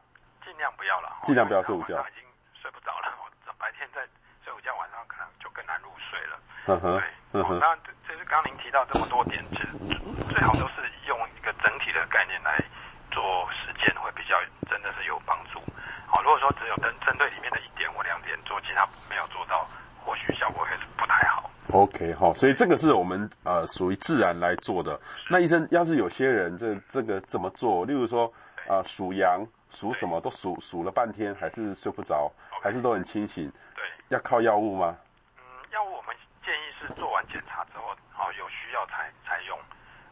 [0.54, 1.98] 尽量不要了，尽量不要睡午觉。
[2.06, 2.22] 已经
[2.54, 4.06] 睡不着了， 我白天在
[4.44, 6.38] 睡午觉，晚上可能就更难入睡了。
[6.70, 7.02] 嗯哼，对，
[7.34, 7.58] 嗯哼。
[7.58, 9.74] 当然，这是刚刚您提到这么多点，其实
[10.30, 12.54] 最好都是用一个整体的概念来
[13.10, 14.38] 做实践，会比较
[14.70, 15.58] 真的是有帮助。
[16.06, 19.66] 好，如果说只有针针对里面的一点或两点做，其他没有做到，
[20.06, 21.50] 或许效果还是不太好。
[21.74, 24.94] OK，好，所以这个是我们呃属于自然来做的。
[25.28, 27.84] 那医生，要是有些人这这个怎么做？
[27.84, 28.30] 例如说
[28.70, 29.44] 啊，呃，属羊。
[29.74, 32.30] 数什么都数数了半天，还是睡不着.
[32.62, 33.52] 还是都很清醒。
[33.74, 34.96] 对，要靠药物吗？
[35.37, 39.58] 嗯，药物我们建议是做完检查之后，好、哦、有需要才才用。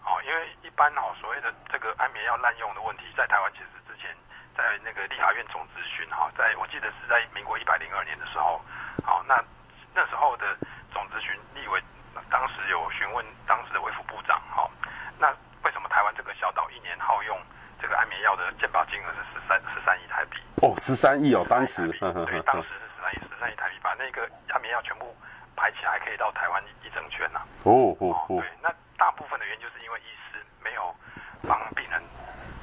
[0.03, 4.11] 好、哦，因为一般好、哦、所谓的这个安眠药滥用的问题，在台湾其实之前
[4.55, 8.61] 在那个立法院总咨询哈，在我记得是在民国一百零二年的时候，
[9.03, 9.42] 好、哦、那
[9.94, 10.59] 那时候的
[10.92, 11.81] 总咨询立委
[12.29, 14.68] 当时有询问当时的卫福部长，哈，
[15.16, 15.33] 那
[15.64, 17.38] 为什么台湾这个小岛一年耗用
[17.83, 20.38] 这个安眠药的健保金额是十三十三亿台币？
[20.62, 24.23] 哦，十三亿哦，当时，对，当时是十三亿，十三亿台币，把那个
[24.55, 25.12] 安眠药全部
[25.57, 27.42] 排起来，可以到台湾一整圈呐。
[27.64, 30.95] 哦哦哦，对，那大部分的原因就是因为医师没有
[31.42, 32.01] 帮病人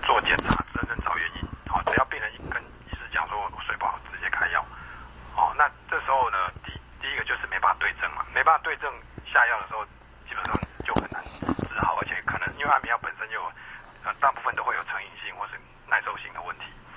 [0.08, 1.43] 做检查，真正找原因。
[1.67, 4.63] 好，只要病人一跟医师讲说我睡不好，直接开药。
[5.36, 8.88] 哦，那这时候呢，第第一个就是没办法对症嘛，没办法对症
[9.27, 9.84] 下药的时候，
[10.23, 10.55] 基本上
[10.88, 11.45] 就很难治
[11.84, 13.43] 好，而且可能因为安眠药本身就有
[14.03, 15.53] 呃大部分都会有成瘾性或是
[15.88, 16.39] 耐受性的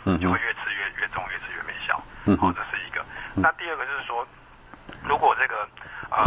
[0.05, 2.01] 问题，嗯，就会越吃越越重，越吃越没效。
[2.27, 3.05] 嗯，好，这是一个。
[3.35, 4.27] 那第二个就是说，
[5.05, 5.69] 如果这个
[6.11, 6.25] 呃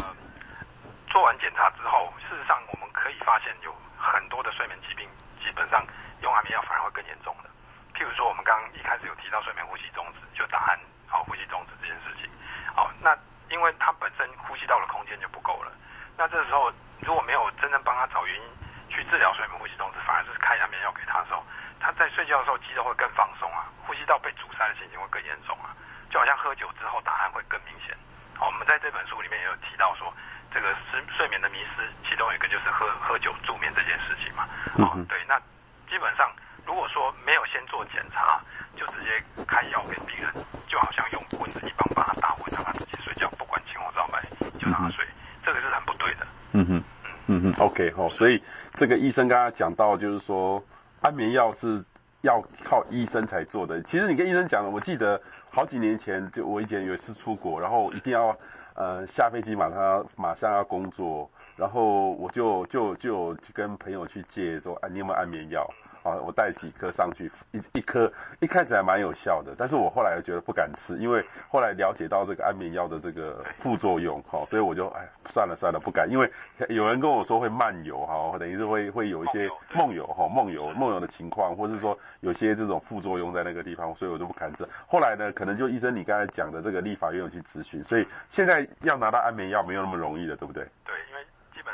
[1.10, 5.08] 做完检查之后，事实上我们可以发现有很多的睡眠疾病，
[5.40, 5.86] 基本上
[6.22, 7.50] 用安眠药反而会更严重的。
[7.96, 12.28] 譬如说，我们刚刚一开始有提到睡眠呼吸中止，就打鼾，好，呼吸中止这件事情，
[12.76, 13.16] 好，那
[13.48, 15.72] 因为他本身呼吸道的空间就不够了，
[16.18, 16.68] 那这时候
[17.00, 18.44] 如果没有真正帮他找原因
[18.92, 21.40] 去治疗睡眠呼吸中止，反而是开安眠药给他的时候，
[21.80, 25.72] 他在睡觉的时候肌肉会更放松啊，呼吸道被阻塞的情形会更严重啊，
[26.12, 27.96] 就好像喝酒之后打鼾会更明显。
[28.36, 30.12] 好，我们在这本书里面也有提到说，
[30.52, 34.44] 这个睡睡眠的迷思，其中一个就是喝喝酒助眠这件事情嘛。
[34.76, 35.40] 好，对，那
[35.88, 36.28] 基本上。
[36.66, 38.42] 如果说没有先做检查，
[38.76, 40.34] 就直接开药给病人，
[40.68, 44.20] 就好像用蚊子一棒把他打昏，让他自己睡觉，不管青红皂白
[44.58, 45.14] 就让他睡，嗯、
[45.46, 46.26] 这个是很不对的。
[46.54, 46.84] 嗯哼，
[47.28, 48.42] 嗯哼，OK 好，所以
[48.74, 50.64] 这个医生刚刚讲到，就是说
[51.02, 51.84] 安眠药是
[52.22, 53.82] 要靠医生才做的。
[53.84, 58.36] 其实你跟医生讲了，我记得好几年前就我以前有一次出国，然后一定要
[58.74, 65.70] 呃下飞机马上马上要工作，然后我就就就跟朋友去借说，啊，你有没有安眠药？
[66.04, 76.32] 啊，我带几颗上去，一一颗一开始还蛮有效的，但是我后来又觉得不敢吃，因为后来了解到这个安眠药的这个副作用，哈，所以我就哎算了算了，不敢，因为
[76.70, 84.64] 有人跟我说会漫游，哈，等于是会会有一些梦游，哈，梦游梦游的情况，或是说有些这种副作用在那个地方，所以我就不敢吃。
[84.86, 90.64] 后来呢，可能就医生你刚才讲的这个立法院有去咨询，所以现在要拿到安眠药没有那么容易的，对不对？
[90.86, 91.26] 对，因为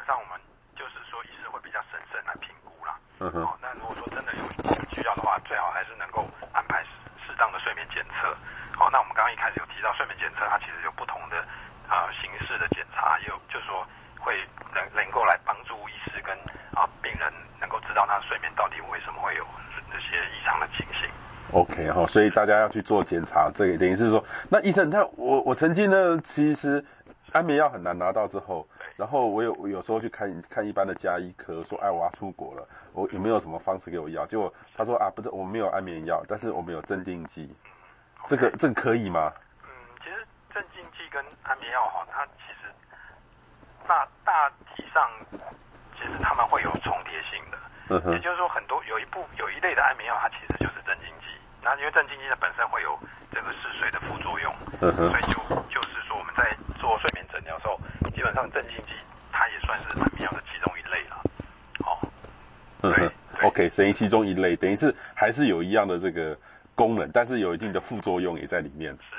[0.01, 0.33] 本上我们
[0.73, 2.97] 就是说医师会比较审慎来评估啦。
[3.21, 3.45] 嗯哼。
[3.61, 4.41] 那如果说真的有
[4.89, 6.25] 需要的话，最好还是能够
[6.57, 6.81] 安排
[7.21, 8.33] 适当的睡眠检测。
[8.73, 11.37] 好，那我们刚刚一开始有提到睡眠检测，它其实有不同的
[11.85, 13.85] 啊、呃、形式的检查，也有就是说
[14.17, 14.33] 会
[14.73, 16.33] 能能够来帮助医师跟
[16.73, 17.29] 啊病人
[17.61, 19.45] 能够知道他的睡眠到底为什么会有
[19.93, 21.05] 这些异常的情形。
[21.53, 24.17] OK 哈，所以大家要去做检查，这个等于是说，
[24.49, 26.83] 那医生他我我曾经呢，其实
[27.33, 28.65] 安眠药很难拿到之后。
[29.01, 32.61] 然后我有我有时候去看看一般的加医科，说哎我要出国了，
[32.93, 34.27] 我有没有什么方式给我药？
[34.27, 37.51] 结果他说啊不是我们没有安眠药，但是我们有镇定剂，
[38.27, 39.33] 这个这个可以吗？
[39.65, 39.69] 嗯，
[40.03, 40.21] 其实
[40.53, 42.69] 镇静剂跟安眠药哈，它其实
[43.87, 45.09] 大大体上
[45.97, 47.57] 其实他们会有重叠性的，
[47.89, 51.25] 嗯哼，也就是说很多有一部有一类的安眠药，它其实就是镇静剂，
[51.63, 52.95] 那因为镇静剂它本身会有
[53.31, 55.41] 这个嗜睡的副作用，嗯哼，所以就
[55.73, 56.45] 就是说我们在
[56.77, 57.81] 做睡眠诊疗的时候。
[58.21, 58.91] 基本上镇静剂
[59.31, 61.23] 它也算是安眠药的其中一类了，
[61.83, 62.09] 好、哦，
[62.81, 63.11] 嗯哼
[63.47, 66.37] ，OK，等于其中一类，等于是还是有一样的这个
[66.75, 68.95] 功能，但是有一定的副作用也在里面。
[69.01, 69.15] 是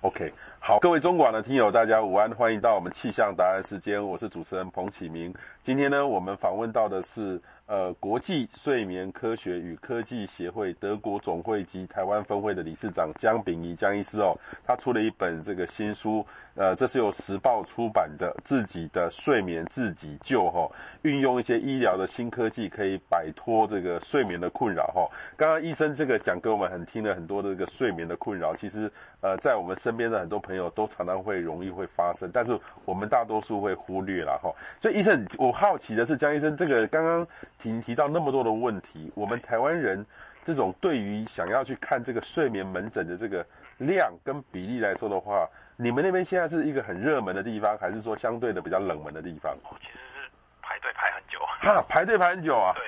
[0.00, 5.34] ，OK，好，各位中广的听友，大家午安，欢迎到我们气象答案时间，我是主持人彭启明。
[5.62, 7.38] 今天呢，我们访问到的是。
[7.66, 16.24] 呃，国际睡眠科学与科技协会德国总会及台湾分会的理事长江秉宜江医师哦，他出了一本这个新书，
[16.54, 25.10] 呃，这是由时报出版的《自己的睡眠自己救》哈、哦，运用一些医疗的新科技，可以摆脱这个睡眠的困扰哈、哦。
[25.36, 28.88] 刚刚医生这个讲给我们很听了很多的这个睡眠的困扰，其实
[29.20, 34.54] 呃，在我们身边的很多朋友都常常会容易会发生，但是我们大多数会忽略了哈、哦。
[34.80, 37.26] 所以医生，我好奇的是江医生这个刚刚。
[37.58, 40.04] 提提到那么多的问题，我们台湾人
[40.44, 43.44] 这种对于想要去看这个睡眠门诊的这个
[43.78, 49.52] 量跟比例来说的话，你们那边现在是一个很热门的地方，还是说相对的比较冷门的地方？
[49.64, 50.30] 哦，其实是
[50.62, 51.50] 排队排很久啊。
[51.60, 52.74] 哈，排队排很久啊。
[52.74, 52.84] 对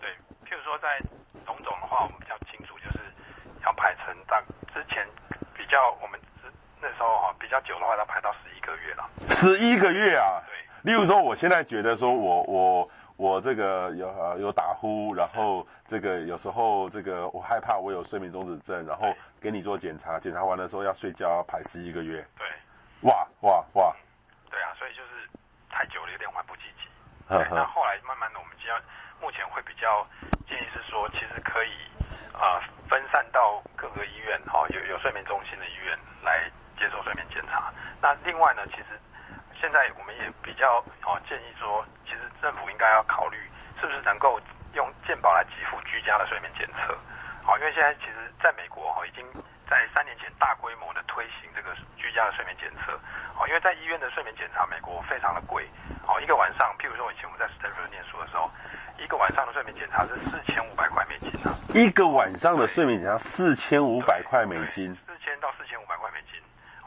[0.00, 0.10] 对，
[0.48, 0.98] 譬如说在
[1.44, 3.04] 董总的话，我们比较清楚，就是
[3.64, 4.40] 要排成大
[4.72, 5.06] 之前
[5.54, 6.18] 比较我们
[6.80, 9.10] 那时候哈比较久的话，要排到十一个月了。
[9.28, 10.40] 十一个月啊？
[10.46, 10.92] 对。
[10.92, 12.88] 例如说，我现在觉得说我我。
[13.22, 22.18] 我这个有呃有打呼，然后这个有时候这个我害怕我有睡眠中止症，然后给你做检查，检查完了之后要睡觉要排十一个月。
[22.36, 22.44] 对，
[23.02, 23.94] 哇哇哇！
[24.50, 25.30] 对啊，所以就是
[25.70, 26.90] 太久了，有点缓不积极。
[27.28, 28.74] 对，那后来慢慢的，我们就要
[29.20, 30.04] 目前会比较
[30.48, 31.70] 建议是说，其实可以
[32.34, 37.72] 啊、呃、分散到各个医院哈、哦，有有睡眠中心的医院来接受睡眠检查。
[38.02, 38.98] 那另外呢，其实
[39.62, 43.38] 现在我们也比较哦建议说，其实政府应该要考虑
[43.80, 44.40] 是不是能够
[44.74, 46.98] 用健保来给付居家的睡眠检测。
[47.44, 49.24] 好，因为现在其实在美国哈已经
[49.70, 52.98] 在三年前大规模的推行这个居家的睡眠检测。
[53.38, 55.64] 好，因为在医院的睡眠检查，美国非常的贵。
[56.04, 58.50] 好，一个晚上，譬如说以前我们在 Stanford 念书的时候，
[58.98, 61.54] 一个晚上的睡眠检查是四千五百块美金啊。
[61.70, 64.92] 一个晚上的睡眠检查四千五百块美金。
[65.06, 66.42] 四千到四千五百块美金。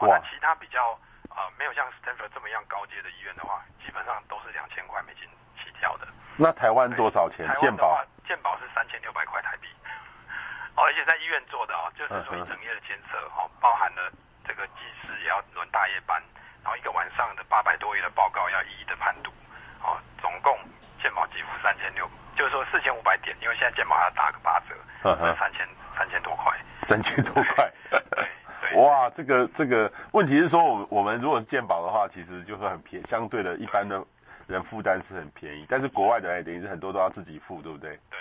[0.06, 0.20] 哇。
[0.20, 0.92] 那其他比较
[1.36, 5.28] 呃没有像 Stanford 这么样高阶的医院的话，基本上都是两千块美金
[5.60, 6.08] 起跳的。
[6.36, 7.46] 那台湾多少钱？
[7.58, 8.02] 健保？
[8.26, 9.68] 健保是三千六百块台币。
[10.76, 14.12] 哦，而且在医院做的哦，就是说一整夜的监测，哦，包含了
[14.46, 16.20] 这个技师也要轮大夜班，
[16.62, 19.30] 然后一个晚上的八百多页的报告要一一的判读，
[19.80, 20.58] 哦，总共
[21.00, 24.74] 健保给付三千六，就是说四千五百点，因为现在健保还要打个八折，
[25.38, 27.72] 三千三千多块，三千多块，
[28.74, 34.02] 哇，这个这个问题是说，我们我们如果是健保的话，其实就是很便，相对的一般的
[34.46, 37.98] 人负担是很便宜，但是国外的等于是很多都要自己付，对不对？
[38.10, 38.18] 对。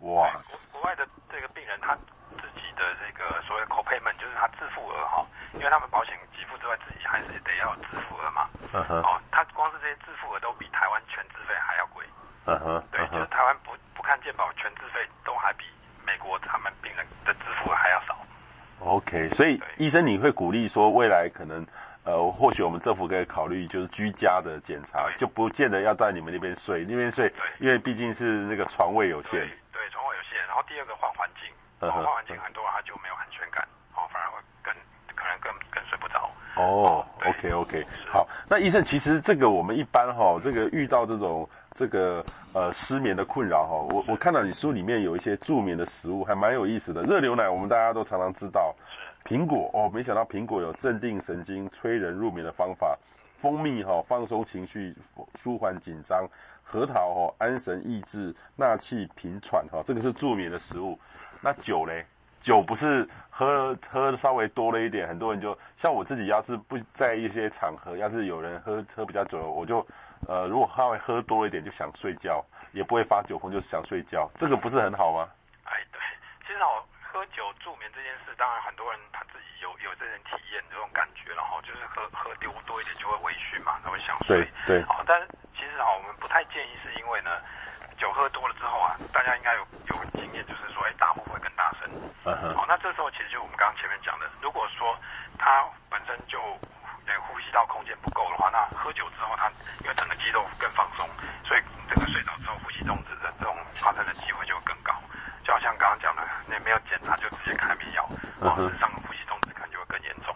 [0.00, 1.94] 哇，国国外的这个病人他
[2.30, 8.48] 自己的这个所谓 co-payment 就是他自付额哈，因为他们保险给付之外，自己还是得要自付额嘛。
[8.72, 9.02] 嗯哼。
[9.02, 12.04] 哦，他光是这些自付额都比台湾全自费还要贵。
[12.46, 12.82] 嗯哼。
[12.90, 15.66] 对，就是台湾不不看健保全自费都还比
[16.06, 18.16] 美国他们病人的自付额还要少。
[18.80, 21.64] OK，所以医生你会鼓励说未来可能
[22.04, 29.32] 呃或许我们政府可以考虑就是居家的检查，就不见得要在你们那边睡，那边睡，因为毕竟是那个床位有限。
[29.72, 33.62] 对床位有限然后第二个换环境，换环境很多人他就没有安全感，
[33.94, 34.74] 哦，反而会更
[35.14, 36.30] 可能更更睡不着。
[36.56, 47.02] 哦，OK OK，好，那医生其实这个我们一般哈、哦，这个遇到这种这个呃失眠的困扰哈、我我看到你书里面有一些助眠的食物，还蛮有意思的。
[47.02, 48.74] 热牛奶我们大家都常常知道，
[49.24, 52.98] 苹果哦，没想到苹果有镇定神经、催人入眠的方法。
[53.38, 54.94] 蜂蜜哈、哦、放松情绪、
[55.34, 56.26] 舒缓紧张；
[56.62, 60.98] 核桃哦安神益智、纳气平喘哈、哦， 这个是助眠的食物。
[61.40, 62.04] 那酒嘞？
[62.42, 69.86] 酒不是喝喝稍微多了一点，很多人就像我自己，要是不在一些场合，要是有人喝喝比较久，我就
[70.28, 75.28] 呃如果稍微喝多一点就想睡觉，也不会发酒疯，就是想睡觉，这个不是很好吗？
[75.64, 76.00] 哎，对，
[76.46, 84.46] 其实哦，喝酒助眠这件事，当然很多人他自己有有这种体验这种感觉，然后就是喝喝丢多一点就会微醺嘛，他会想睡。
[84.66, 84.82] 对。
[84.84, 87.30] 好，但是其实哈，我们不太建议，是因为呢，
[87.98, 91.88] 酒喝多了之后啊，大家应该有有经验，就是说，哎，大呼会更大声。
[92.24, 92.54] 嗯哼。
[92.54, 94.94] 好，那这时候其实就我们刚刚前面讲的，如果说
[95.38, 96.38] 他本身就
[97.10, 99.50] 呃呼吸道空间不够的话，那喝酒之后他
[99.82, 101.08] 因为整个肌肉更放松，
[101.44, 104.94] 所以整个睡着之后呼吸中止的这种发生的机会就会更高。
[105.42, 108.06] 就好像刚刚讲的，你没有检查就直接开迷药，
[108.40, 110.34] 哦，事实上呼吸中止可能就会更严重。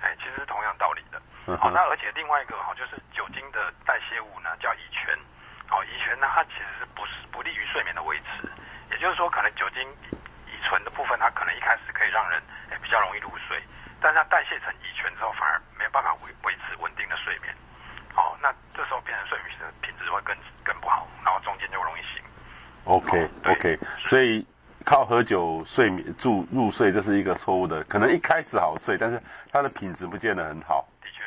[0.00, 1.20] 哎，其实是同样道理的。
[1.58, 5.18] 好，那而且另外一个哈，就是酒精的代谢物呢，叫乙醛。
[5.70, 8.46] 哦，乙醛呢，它其实是不是不利于睡眠的维持？
[8.90, 9.82] 也就是说，可能酒精
[10.46, 13.58] 乙醇的部分，它可能一开始可以让人哎比较容易入睡，
[14.00, 15.58] 但是它代谢成乙醛之后，反而
[15.92, 17.54] 办法维维持稳定的睡眠。
[18.14, 22.22] 好，那这时候变成睡眠的品质会更更不好，然后中间就容易醒。
[22.84, 24.44] OK OK，所以
[24.84, 27.82] 靠喝酒睡眠助入睡，这是一个错误的。
[27.84, 30.86] 可能一开始好睡，但是它的品质不见得很好。
[31.00, 31.22] 的确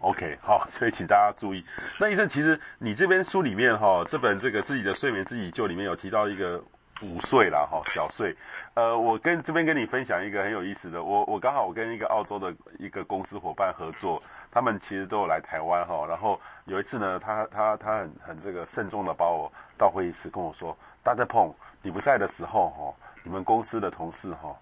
[0.00, 1.64] ，OK，好，所以请大家注意。
[1.98, 6.62] 那医生，其实你这边书里面哈，这本这个自己的睡眠自己救里面有提到一个
[7.02, 8.34] 午睡啦哈，小睡。
[8.74, 16.06] 呃，我跟这边跟你分享一个很有意思的，我我刚好我跟一个澳洲的一个公司伙伴合作，他们其实都有来台湾哈。
[16.06, 20.76] 然后有一次呢，他他他很很这个慎重的把我到会议室跟我说。
[21.02, 22.92] 大家碰你不在的时候，哈，
[23.22, 24.54] 你们公司的同事哈，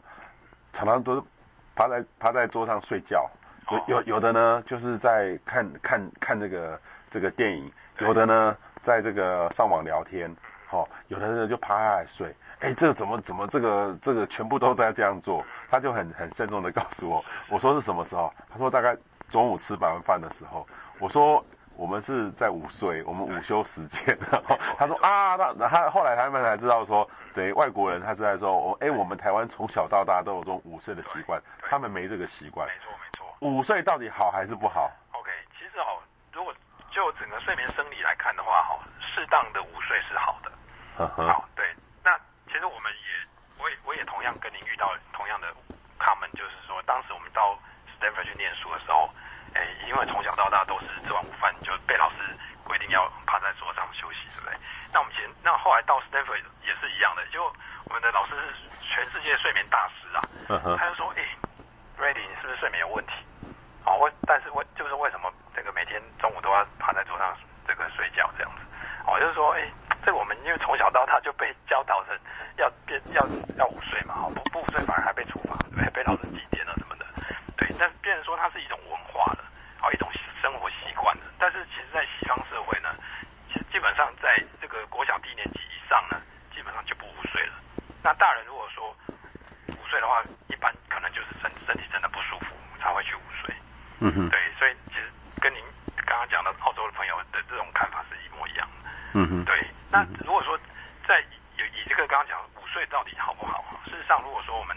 [0.75, 1.25] 常常都
[1.75, 3.29] 趴在趴在桌上睡觉，
[3.71, 6.79] 有有有的呢，就是在看看看这个
[7.11, 10.31] 这个电影，有的呢，在这个上网聊天，
[10.75, 18.33] 哈，有的人就趴下来睡，哎，这个怎么怎么这个这个全部都在这样做，他就很很慎重的告诉我，我说是什么时候？
[18.51, 18.97] 他说大概
[19.31, 20.67] 中午吃完饭的时候，
[20.99, 21.45] 我说。
[21.77, 24.17] 我们是在午睡，我们午休时间。
[24.31, 27.05] 然后他说啊，那他后来他们才知道说，
[27.35, 32.65] 对外国人他是在说，我哎，我们台湾从小到大都有这种午睡的习惯，他们没这个习惯。
[32.69, 33.27] 没错没错。
[33.41, 35.99] 午睡到底好还是不好？OK，其实哦，
[36.33, 36.55] 如果
[36.93, 40.53] 就整个睡眠生理来看的话，哈，适当的午睡是好的。
[40.97, 41.67] 好，对。
[42.03, 42.17] 那
[42.47, 43.09] 其实我们也，
[43.59, 45.49] 我也我也同样跟您遇到同样的
[45.99, 47.59] comment，就是说，当时我们到
[47.99, 49.11] Stanford 去念书的时候。
[49.55, 52.17] 哎，因为从小到大都是吃完午饭就被老师
[52.65, 54.59] 规定要趴在桌上休息，对不对？
[54.93, 57.45] 那我们前那后来到 Stanford 也是一样的，就
[57.85, 61.23] 我们的老师是全世界睡眠大师啊，嗯、他就说：“哎
[61.97, 63.13] ，Brady，你是不是睡眠有问题？
[63.85, 66.67] 哦，我但是为就是为什么这个每天中午都要
[96.31, 98.91] 讲的澳洲的朋友的这种看法是一模一样的。
[99.13, 99.55] 嗯哼，对。
[99.91, 100.59] 那如果说
[101.07, 103.63] 在以以这个刚刚讲午睡到底好不好？
[103.85, 104.77] 事实上，如果说我们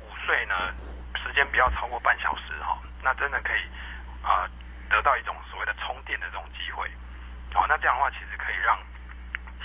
[0.00, 0.70] 午睡呢，
[1.16, 3.64] 时间不要超过半小时哈，那真的可以
[4.22, 4.50] 啊、呃、
[4.90, 6.86] 得到一种所谓的充电的这种机会。
[7.52, 8.78] 好，那这样的话其实可以让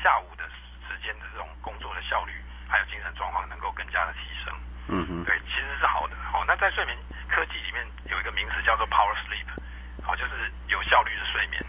[0.02, 0.48] 下午的
[0.88, 2.32] 时间的这种工作的效率
[2.70, 4.56] 还有精神状况能够更加的提升。
[4.88, 6.16] 嗯哼，对，其实是好的。
[6.32, 6.98] 好，那在睡眠
[7.30, 9.48] 科技里面有一个名词叫做 Power Sleep，
[10.02, 11.62] 好，就是有效率的睡眠。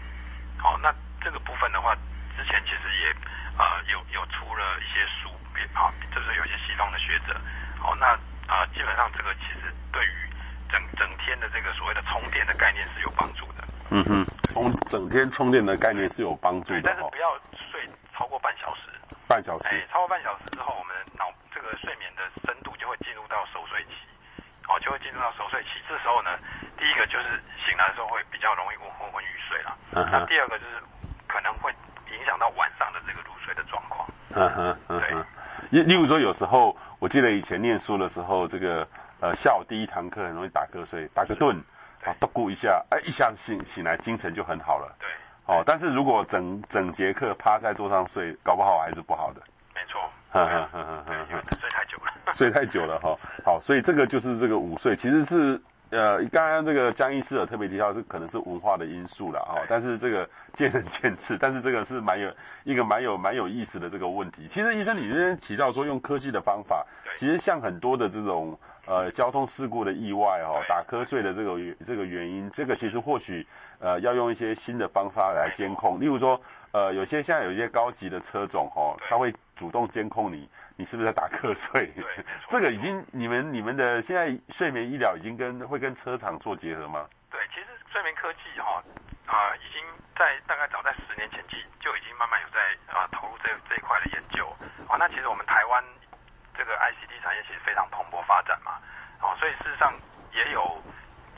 [0.57, 1.95] 好，那这个部分的话，
[2.35, 3.11] 之前其实也
[3.55, 5.31] 啊、呃、有有出了一些书，
[5.73, 7.39] 好，就是有一些西方的学者。
[7.79, 8.07] 好，那
[8.47, 10.29] 啊、呃、基本上这个其实对于
[10.69, 13.63] 整整天的这个所谓的充电的概念是有帮助的。
[13.91, 17.83] 嗯哼，充整天充电的概念是有帮助的，但是不要睡
[18.15, 18.87] 超过半小时。
[19.27, 19.75] 半小时。
[19.75, 24.07] 哎，超过半小时之后，我们的脑这个睡眠的深度就会进入到熟睡期，
[24.71, 25.83] 哦，就会进入到熟睡期。
[25.89, 26.39] 这时候呢，
[26.79, 27.35] 第一个就是
[27.67, 29.75] 醒来的时候会比较容易昏昏欲睡了。
[29.91, 30.23] 嗯哼。
[30.23, 30.79] 那第二个就是
[31.27, 31.69] 可能会
[32.15, 34.07] 影响到晚上的这个入睡的状况。
[34.31, 35.25] 嗯哼，嗯哼。
[35.69, 38.87] 例例如说，有时候我记得以前念书的时候，这个
[39.19, 41.61] 呃下午第一堂课很容易打瞌睡，打个盹。
[42.05, 44.84] 啊，都顾一下，哎，一下醒醒来，精神就很好了。
[45.47, 49.41] 对，哦，但是如果整整节课趴在桌上睡，搞不好还是不好的。
[49.73, 51.03] 没错，哈哈哈
[51.59, 53.15] 睡太久了， 睡太久了哈。
[53.43, 59.61] 好，所以这个就是这个午睡，其实是呃，刚刚这个江医师有特别提到，是可能是文化的因素了哈。
[59.69, 62.31] 但是这个见仁见智， 但是这个是蛮有
[62.63, 64.47] 一个蛮有蛮有意思的这个问题。
[64.47, 66.85] 其实医生，你这边提到说用科技的方法，
[67.17, 68.57] 其实像很多的这种。
[68.87, 73.45] 呃，交通事故的意外哦，打瞌睡的这个这个原因，这个其实或许
[73.79, 76.39] 呃要用一些新的方法来监控，例如说
[76.71, 81.87] 呃有些现在有一些高级的车种哦，它会主动监控你，你是不是在打瞌睡？
[81.95, 82.05] 对，
[82.47, 87.07] 这个已经你们你们的现在睡眠医疗已经跟会跟车厂做结合吗？
[87.31, 88.83] 对，其实睡眠科技哈
[89.25, 89.81] 啊、呃、已经
[90.15, 92.61] 在大概早在十年前就就已经慢慢有在
[92.93, 94.45] 啊、呃、投入这这一块的研究
[94.85, 95.83] 啊、哦，那其实我们台湾。
[96.57, 98.77] 这个 ICT 产业其实非常蓬勃发展嘛，
[99.21, 99.93] 哦，所以事实上
[100.33, 100.81] 也有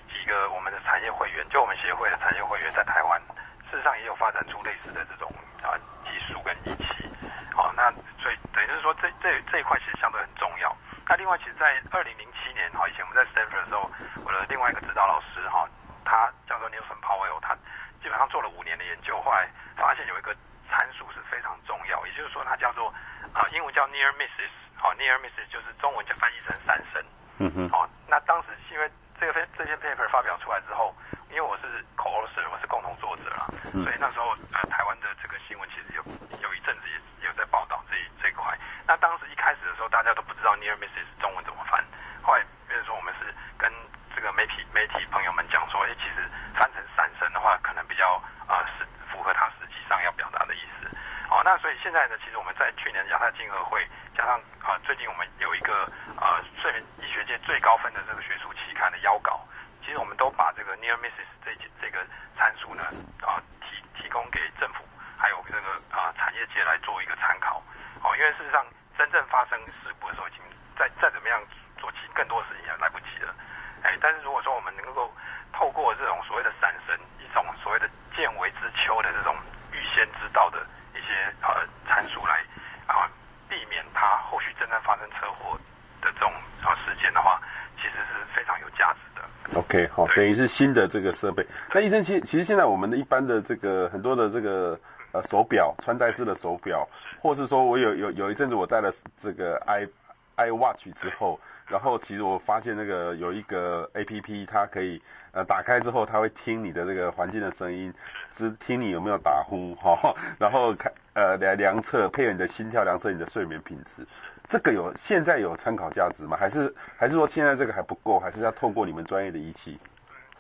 [0.08, 3.22] 几个我们的产业会员，就我们协会的产业会员在台湾，
[3.70, 5.32] 事实上也有发展出类似的这种
[5.64, 7.08] 啊技术跟仪器，
[7.56, 10.76] 哦，那所以等于是说这这这一块其实相对很重要。
[11.10, 13.90] 那另外，其实，在二零零七年哈，以前我们在 Stanford 的时候，
[14.26, 15.64] 我的另外一个指导老师哈，
[16.04, 17.56] 他叫做 Nelson Powell，他
[18.04, 20.36] 基本上做了五年的研究，后来发现有一个
[20.68, 22.94] 参数是非常重要，也就是说，它叫做
[23.32, 24.52] 啊英文叫 Near Misses。
[24.78, 27.04] 好，near misses 就是中文就翻译成三声。
[27.40, 27.70] 嗯哼。
[27.70, 30.96] 好，那当时是因为这个这些 paper 发表出来之后，
[31.30, 36.02] 因为我是 co-author，我是共同作者啦，嗯、所以那时候呃台湾的这个新闻其实有
[36.42, 36.82] 有一阵子
[37.22, 38.58] 也有在报道这一这一块。
[38.86, 41.84] 那当时一开始的时候，大家都不知道 near misses 中文怎么翻。
[42.22, 43.72] 后来比如说我们是跟
[44.16, 46.24] 这个媒体媒体朋友们讲说，哎，其实
[46.54, 50.88] 翻成三声的话，可能比较啊是、呃、符合他实际上要表达的意思。
[51.28, 55.84] 好，那所以现在呢，其实我们在去年亚太经合会加上啊、呃，最近我们有一个
[56.16, 59.44] 呃睡眠医学界最高分的这个学术期刊的邀稿，
[59.84, 61.52] 其实我们都把这个 near misses 这
[61.82, 62.00] 这个
[62.38, 62.84] 参数呢
[63.20, 67.62] 啊、呃、提提供给政府还有这个啊、呃、产业界来做一个参考。
[68.00, 68.66] 好，因为事实上
[68.98, 70.40] 真正发生事故的时候，已经
[70.80, 71.44] 再再怎么样
[71.78, 73.36] 做起更多的事情也来不及了。
[73.84, 75.12] 哎，但是如果说我们能够
[75.52, 79.36] 透过这种所谓的闪神，一种所谓的见微知秋的这种
[79.74, 80.66] 预先知道的。
[80.98, 81.14] 一些
[81.44, 82.44] 呃参数来
[82.88, 83.08] 啊
[83.48, 85.56] 避免它后续真正发生车祸
[86.02, 87.40] 的这种啊事件的话，
[87.78, 89.60] 其实是非常有价值的。
[89.60, 91.46] OK，好，等于是新的这个设备。
[91.74, 94.78] 那医生，其其实现在我们的一般的这个很多的这个
[95.14, 96.86] 呃手表，穿戴式的手表，
[97.22, 99.88] 或是说我有有有一阵子我戴了这个 i
[100.36, 105.02] iWatch 之后，然后其实我发现那个有一个 APP，它可以
[105.32, 107.94] 呃打开之后，它会听你的这个环境的声音，
[108.34, 114.06] 只听你有没有打呼哈，然后看呃来量测配合你的心跳，量测你的睡眠品质。
[114.50, 116.36] 这个有现在有参考价值吗？
[116.38, 119.80] 还是还是说现在这个还不够，还是要透过你们专业的仪器？
[119.82, 119.88] 嗯，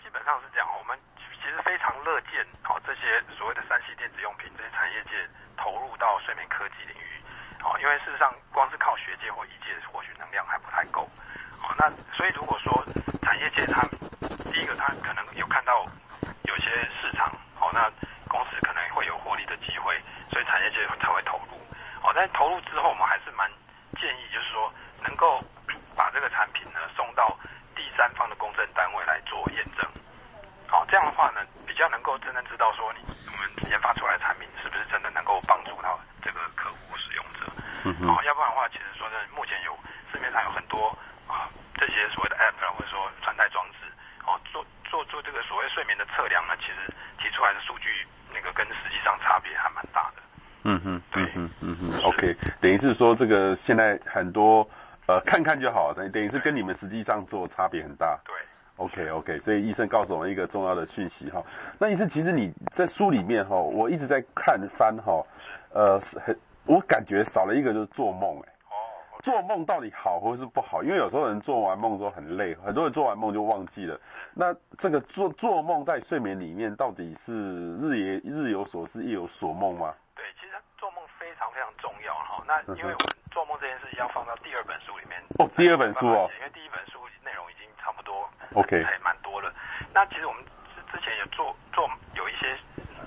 [0.02, 0.68] 基本上是这样。
[0.80, 5.28] 我们其实非常乐见好这些所谓的三 C 电子用品这些产业界
[5.58, 7.20] 投入到睡眠科技领域。
[7.60, 11.04] 哦，因为事实上，光是靠学界或医界，或许能量还不太够。
[11.60, 12.72] 哦，那所以如果说
[13.22, 13.84] 产业界它
[14.54, 15.84] 第一个，它可能有看到
[16.48, 16.70] 有些
[17.02, 17.28] 市场，
[17.60, 17.92] 哦，那
[18.30, 20.00] 公司可能会有获利的机会，
[20.32, 21.60] 所以产业界才会投入。
[22.08, 23.52] 哦，但投入之后，我们还是蛮
[24.00, 24.72] 建议，就是说
[25.04, 25.44] 能够
[25.94, 27.38] 把这个产品呢送到
[27.76, 29.84] 第三方的公证单位来做验证。
[30.68, 31.42] 好，这样的话呢，
[31.78, 32.99] 较能够真正知道说你
[33.32, 36.78] 我们研发出来的产品是不是真的能够帮助到这个客户。
[38.03, 39.71] 哦，要不然的话，其实说真的，目前有
[40.11, 40.89] 市面上有很多
[41.25, 43.88] 啊这些所谓的 app 或者说穿戴装置，
[44.25, 50.21] 哦，做做做这个所谓睡眠眠的测量呢，其实提出来的数据那个跟实际上差别还蛮大的。
[50.63, 54.69] 嗯哼，对，嗯哼，嗯哼，OK，等于是说这个现在很多
[55.07, 58.19] 呃看看就好，等等于是跟你们实际上做差别很大。
[58.25, 58.36] 对
[58.78, 61.43] ，OK OK，所以医生告诉我们一个重要的讯息哈。
[61.78, 65.23] 那医生其实你在书里面哈，我一直在看翻哈，
[65.73, 68.53] 呃，很我感觉少了一个就是做梦哎。
[69.23, 70.82] 做梦到底好或是不好？
[70.84, 73.99] 因为有时候人做完梦之后很累，很多人做完梦就忘记了。
[74.34, 79.93] 那这个做做梦在睡眠里面到底是日也日有所思夜有所梦吗？
[80.15, 82.41] 对，其实做梦非常非常重要哈。
[82.47, 86.76] 那因为我们做梦这件事情要放到第二本书里面哦，第二本书哦，因为第一本
[88.60, 89.53] OK 还蛮多的。
[89.93, 90.43] 那其实我们
[90.91, 92.58] 之前有做做有一些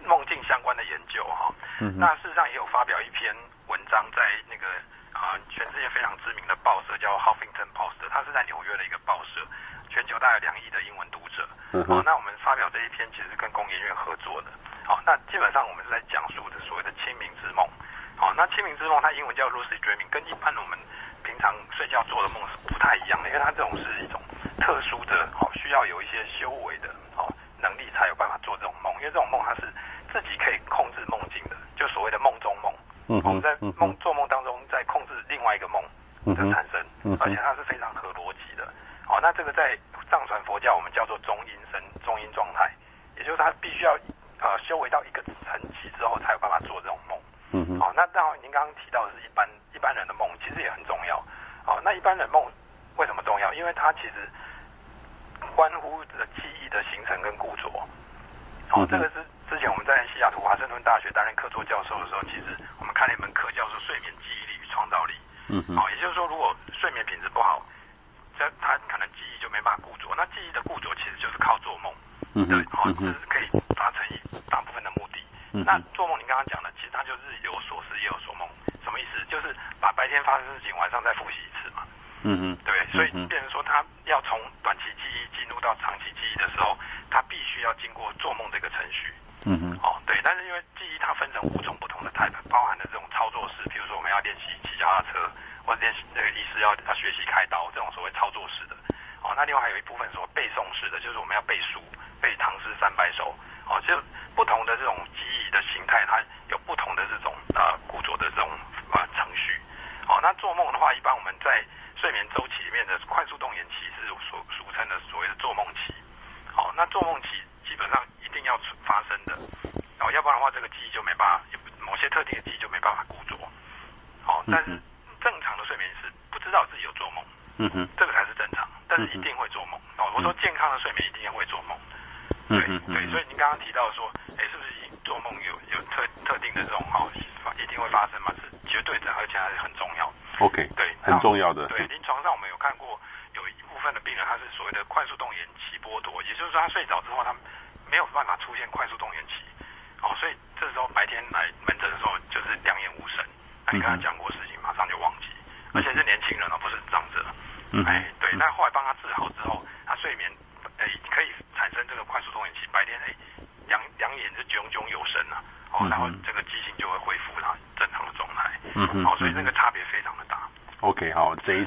[0.06, 1.52] 梦境相关的研究哈。
[1.80, 1.98] 嗯。
[1.98, 3.34] 那事实上也有发表一篇
[3.66, 4.66] 文章在那个。
[5.12, 9.44] 啊，全世界非常知名的报社叫《Huffington Post》，它是在纽约的一个报社，
[9.90, 11.46] 全球大概两亿的英文读者。
[11.72, 14.48] 嗯、好，那我们发表这一篇其实是跟工研院合作的。
[14.86, 17.68] 好，那基本上我们是在讲述的所谓的清明之梦。
[18.16, 19.79] 好，那清明之梦它英文叫 Lucid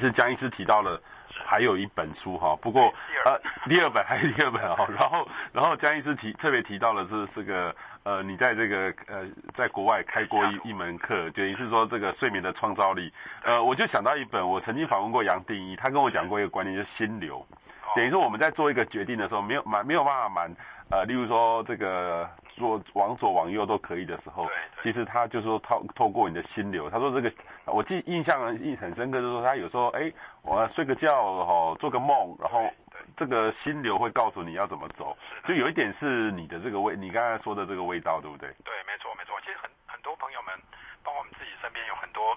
[0.04, 1.00] 是江医师提到了。
[1.46, 2.84] 还有一本书哈，不过
[3.26, 3.38] 呃，
[3.68, 13.10] 第二本还是第二本哈，然后然后江医师提特别提到了是这个呃，你在这个呃，在国外开过一一门课，等于是说这个睡眠的创造力，
[13.44, 17.46] 呃，我就想到一本，我曾经访问过杨定一，他跟我讲过一个观念，就是心流，
[17.94, 20.54] 等于说我们在做一个决定的时候，没有满没有办法满。
[20.90, 24.46] 呃，例如说这个左往左往右都可以的时候，
[24.80, 27.32] 其实他就是说透透过你的心流，他说这个
[27.64, 32.68] 我记印象印很深刻，就是说他有时候哎，我要睡个觉哈，做个梦，然后
[33.16, 38.50] 这个心流会告诉你要怎么走，就有一点是你的这个味，你刚才说的这个味道，对不对？
[38.62, 39.40] 对，没错没错。
[39.40, 40.54] 其实很很多朋友们，
[41.02, 42.36] 包括我们自己身边有很多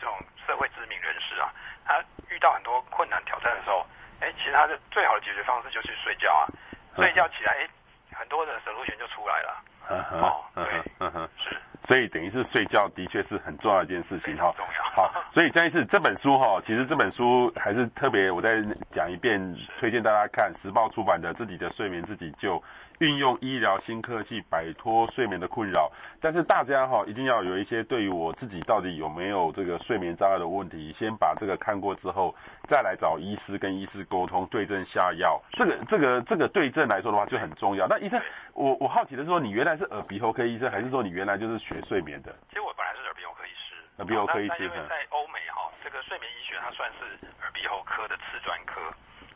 [0.00, 0.12] 这种
[0.44, 1.46] 社会知名人士啊，
[1.86, 3.80] 他遇到很多困难挑战的时候，
[4.20, 6.44] 哎，其实他的最好的解决方式就是睡觉啊，
[6.94, 7.68] 睡觉起来哎。
[8.16, 10.64] 很多的 solution 就出来了，嗯哼，哦，对，
[11.00, 19.40] 嗯哼，是，所以等于是睡觉的确是很重要的一件事情哈，重要，好，所以江医师这本书哈，其实这本书还是特别，我再讲一遍，
[19.78, 22.56] 推荐大家看，时报出版的《自己的睡眠自己救》，
[22.98, 25.90] 运用医疗新科技摆脱睡眠的困扰。
[26.20, 32.34] 但是大家哈一定要有一些对于我自己到底有没有这个睡眠障碍的问题，先把这个看过之后，
[32.68, 35.40] 再来找医师跟医师沟通对症下药。
[35.52, 37.86] 这个这个这个对症来说的话就很重要。
[37.86, 38.20] 那医生，
[38.52, 42.34] 我我好奇的是说，你原来是耳鼻喉科医生，还是说你原来就是学睡眠的？
[42.48, 44.64] 其实我本来是耳鼻喉科医师，耳鼻喉科医师。
[44.64, 47.04] 因为在欧美哈，这个睡眠医学它算是
[47.42, 48.80] 耳鼻喉科的次专科。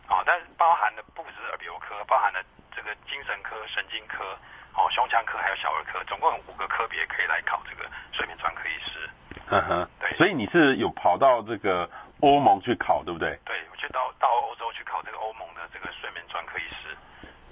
[0.08, 2.57] 哦，但是包含的不只是耳鼻喉科，包含了这
[2.88, 4.24] 个精神科、神经科、
[4.72, 9.10] 哦胸腔科还有小儿科，总共有五个科别可以来考这个睡眠专科医师。
[9.50, 10.10] 嗯哼，对。
[10.12, 11.88] 所以你是有跑到这个
[12.20, 13.36] 欧盟去考，对不对？
[13.44, 16.96] 对，我去到到欧洲去考这个欧盟的这个睡眠专科医师。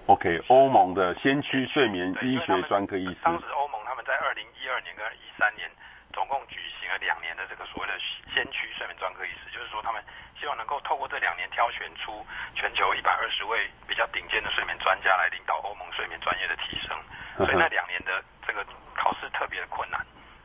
[0.07, 3.24] OK，欧盟的先驱睡眠医学专科医师。
[3.26, 5.68] 当时欧盟他们在二零一二年跟一三年
[6.12, 7.95] 总共举行了两年的这个所谓的
[8.32, 10.03] 先驱睡眠专科医师，就是说他们。
[10.39, 12.24] 希望能够透过这两年挑选出
[12.55, 16.97] 全球一百二十位比较顶尖的睡眠专家来领导欧盟睡眠专业的提升，
[17.34, 18.64] 所以那两年的这个
[18.95, 19.99] 考试特别的困难，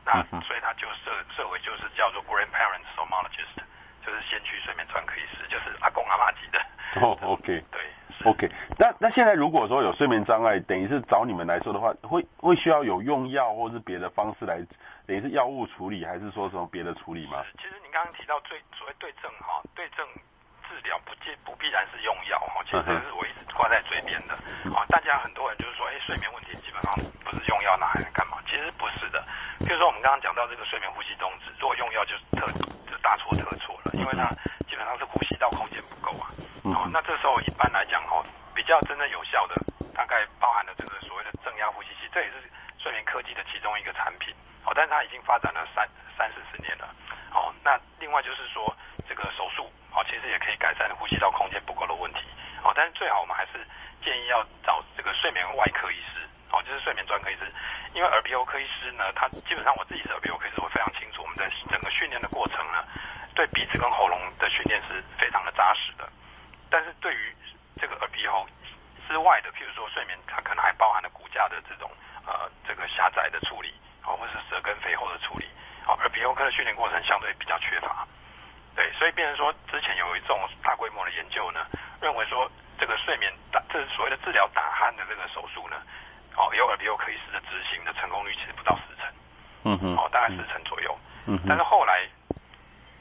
[0.04, 3.54] 那所以他就设设为就是叫做 grandparent somnologist，
[4.04, 6.58] 就是先驱睡眠专科医师，就是阿公阿妈级的。
[7.00, 7.80] 哦，OK，对
[8.24, 8.50] ，OK。
[8.76, 14.58] 那那现在如果说有睡眠障碍，等于是找你们来说的话，会会需要有用药或是别的方式来，
[15.06, 17.44] 等于是药物处理，还是说什么别的处理吗？
[17.58, 19.62] 其实你刚刚提到最所谓对症哈。
[19.76, 20.04] 对症
[20.68, 24.32] 治疗不必不必然是用药哈，其实是我一直挂在嘴边的
[24.72, 24.84] 啊。
[24.88, 26.92] 大家很多人就是说，哎，睡眠问题基本上
[27.24, 28.40] 不是用药拿来干嘛？
[28.48, 29.20] 其实不是的。
[29.60, 32.48] 比如说我们刚刚讲到这个睡眠呼吸中止，如果用药就是特
[32.88, 34.28] 就大错特错了，因为它
[34.64, 36.32] 基本上是呼吸道空间不够啊。
[36.64, 38.24] 哦，那这时候一般来讲哈，
[38.54, 39.54] 比较真正有效的，
[39.92, 44.32] 大概包含了这个所谓的正压呼吸器，这也是睡眠科技的其中一个产品。
[44.64, 45.86] 哦，但是它已经发展了三
[46.16, 46.88] 三四十年了。
[47.34, 48.64] 哦，那另外就是说。
[49.08, 52.20] 这个手术啊，其实也可以改善呼吸道空间不够的问题。
[52.64, 53.60] 哦，但是最好我们还是
[54.02, 57.44] 建议要找这个睡眠外科医师，哦，就是睡眠专科医师。
[57.92, 62.84] 因为耳鼻喉科医师呢，他基本上我自己是耳鼻喉科医师，我非常清楚我们在整个训练的过程呢，
[63.34, 66.08] 对鼻子跟喉咙的训练是非常的扎实的。
[66.70, 67.34] 但是对于
[67.76, 68.46] 这个耳鼻喉
[69.08, 71.90] 之外的，譬如说睡眠，它可能还包含了骨架的这种
[72.24, 73.74] 呃这个狭窄的处理，
[74.04, 75.44] 哦，或是舌根肥厚的处理，
[75.84, 76.08] 哦，耳
[76.74, 78.06] 过程相对比较缺乏。
[78.74, 81.60] 对，所以变成说，之前有一种大规模的研究呢，
[82.00, 85.76] 认为说这个睡眠打，这是所谓的治疗打鼾的这个手术呢，
[86.36, 89.04] 哦，由耳鼻喉科医师的执行的成功率其实不到四成，
[89.64, 92.08] 嗯哼，哦，大概四成左右，嗯哼，但是后来，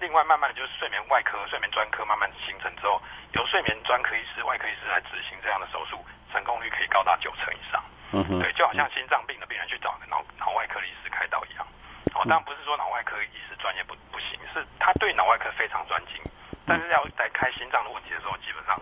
[0.02, 3.02] 另外慢慢的就是睡眠外科、睡眠专科慢慢形成之后，
[3.32, 6.04] 由睡眠专科医师、外科医师来执行这样的手术，
[6.34, 11.66] 成功率可以高达九成以上，嗯哼，对，就好像心脏病的病人去找脑脑外科的医师开刀一样，
[12.16, 16.16] 哦，当然不是说脑外科医师专业不不行，是他对脑外科非常专精，
[16.66, 18.80] 但是要在开心脏的问题的时候，基本上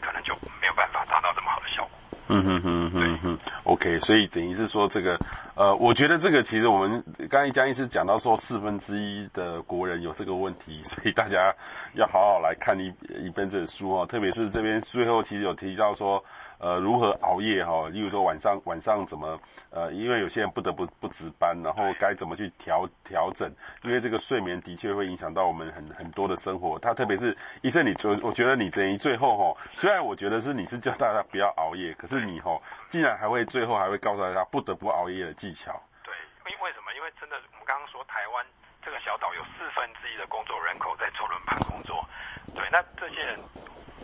[0.00, 1.90] 可能就没有办法达到这么好的效果。
[2.30, 5.18] 嗯哼哼哼哼，OK，所以等于是说这个，
[5.56, 11.52] 呃，我觉得这个其实我们刚才江医师讲到说四分之一的国人有这个问题，所以大家
[11.94, 16.22] 要好好来看一一本这书哦，特别是这边最后其实有提到说。
[16.58, 19.38] 呃，如何熬夜哈、例如说晚上晚上怎么
[19.70, 23.48] 呃，因为有些人不得不不值班，然后该怎么去调调整？
[23.82, 26.76] 因为这个睡眠的确会影响到我们很很多的生活。
[26.80, 35.80] 他特别是医生，你我我觉得你等于最后哈、虽然我觉得是你是叫大家不要熬夜，可是你哈、竟然还会最后还会告诉大家不得不熬夜的技巧。
[36.02, 36.12] 对，
[36.50, 36.92] 因为什么？
[36.96, 38.44] 因为真的，我们刚刚说台湾
[38.84, 42.04] 这个小岛有四分之一的工作人口在坐轮盘工作，
[42.52, 43.38] 对，那这些人。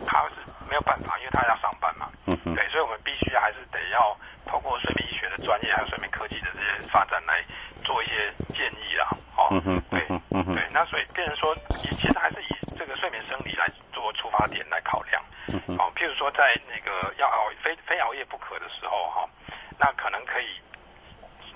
[0.05, 0.35] 他是
[0.69, 2.09] 没有办法，因为他要上班嘛。
[2.27, 2.55] 嗯哼。
[2.55, 4.15] 对，所以我们必须还是得要
[4.45, 7.43] 透过睡眠医学的专业，还有睡眠科技的这些发展来
[7.83, 9.07] 做一些建议啦。
[9.37, 9.47] 哦。
[9.51, 9.81] 嗯哼。
[9.89, 9.99] 对。
[10.31, 10.55] 嗯哼。
[10.55, 15.21] 对，那所以变成说，以其实还是以这个睡眠生理来做出发点来考量。
[15.47, 15.77] 嗯哼。
[15.77, 19.29] 哦，譬如说在那个要熬非非熬夜不可的时候，哈，
[19.77, 20.47] 那可能可以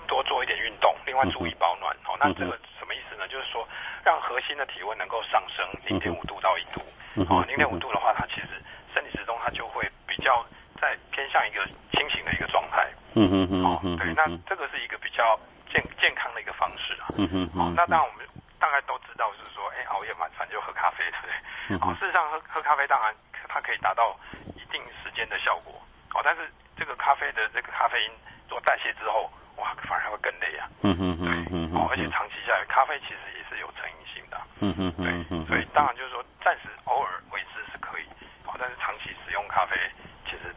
[0.06, 1.94] 多做一点运动，另外注意保暖。
[2.06, 2.58] 哦，那这个什
[2.90, 3.28] 么意思呢？
[3.28, 3.62] 就是说
[4.02, 6.82] 让核心的体温能够上升零点五度到一度。
[7.30, 8.48] 哦，零点五度的话，它其实
[8.92, 10.44] 身体之中它就会比较
[10.80, 12.90] 在偏向一个清醒的一个状态。
[13.14, 13.62] 嗯嗯嗯。
[13.62, 15.38] 哦，对，那这个是一个比较
[15.70, 17.06] 健健康的一个方式啊。
[17.16, 17.46] 嗯嗯。
[17.54, 18.26] 哦，那当然我们
[18.58, 21.78] 大概都知道就是说，哎，熬夜嘛，反正就喝咖啡，对不对？
[21.78, 23.14] 哦，事实上喝喝咖啡当然
[23.46, 24.18] 它可以达到
[24.56, 25.74] 一定时间的效果。
[26.14, 28.10] 哦，但是这个咖啡的这个咖啡因
[28.48, 30.68] 做代谢之后，哇，反而会更累啊。
[30.82, 31.70] 嗯嗯嗯。
[31.70, 31.78] 对。
[31.78, 34.36] 哦，而且长期下来，咖啡其实也是有成瘾性的。
[34.60, 35.46] 嗯嗯对。
[35.46, 36.68] 所以当然就是说，暂时。
[36.86, 38.02] 偶尔为之是可以，
[38.44, 39.76] 哦，但是长期使用咖啡
[40.24, 40.52] 其实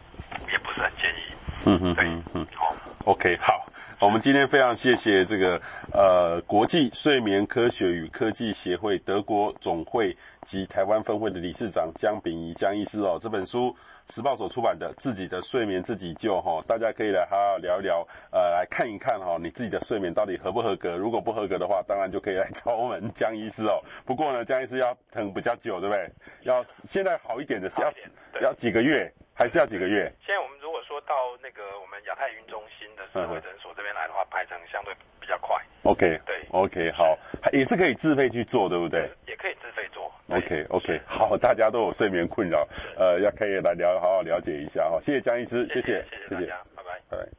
[0.52, 1.24] 也不是很建议。
[1.66, 2.76] 嗯嗯，对，嗯，好
[3.06, 3.64] ，OK，好
[4.04, 5.62] 我们今天非常谢谢这个
[5.94, 13.74] 呃国际睡眠科学与科技协会德国总会及台湾分会的理事长江秉仪江医师哦，这本书
[14.10, 20.98] 时报所出版的《自己的睡眠自己救》哈，大家可以来好好聊一聊，呃，来看一看哈，你自己的睡眠到底合不合格？
[20.98, 23.80] 如果不合格的话，当然就可以来找我们江医师哦。
[24.04, 26.12] 不过呢，江医师要等比较久，对不对？
[26.42, 27.90] 要现在好一点的是要
[28.42, 30.12] 要几个月，还是要几个月？
[30.20, 32.83] 现在我们如果说到那个我们亚太云中心
[33.14, 35.56] 智慧诊所这边来的话，排程相对比较快。
[35.84, 37.18] OK，对，OK，好，
[37.52, 39.10] 也是可以自费去做，对不对？
[39.28, 40.12] 也可以自费做。
[40.30, 45.00] OK，OK，好，大家都有睡眠困扰，呃，要可以来聊，好好了解一下哈。
[45.00, 47.34] 谢谢江医师，谢谢，谢谢，谢谢。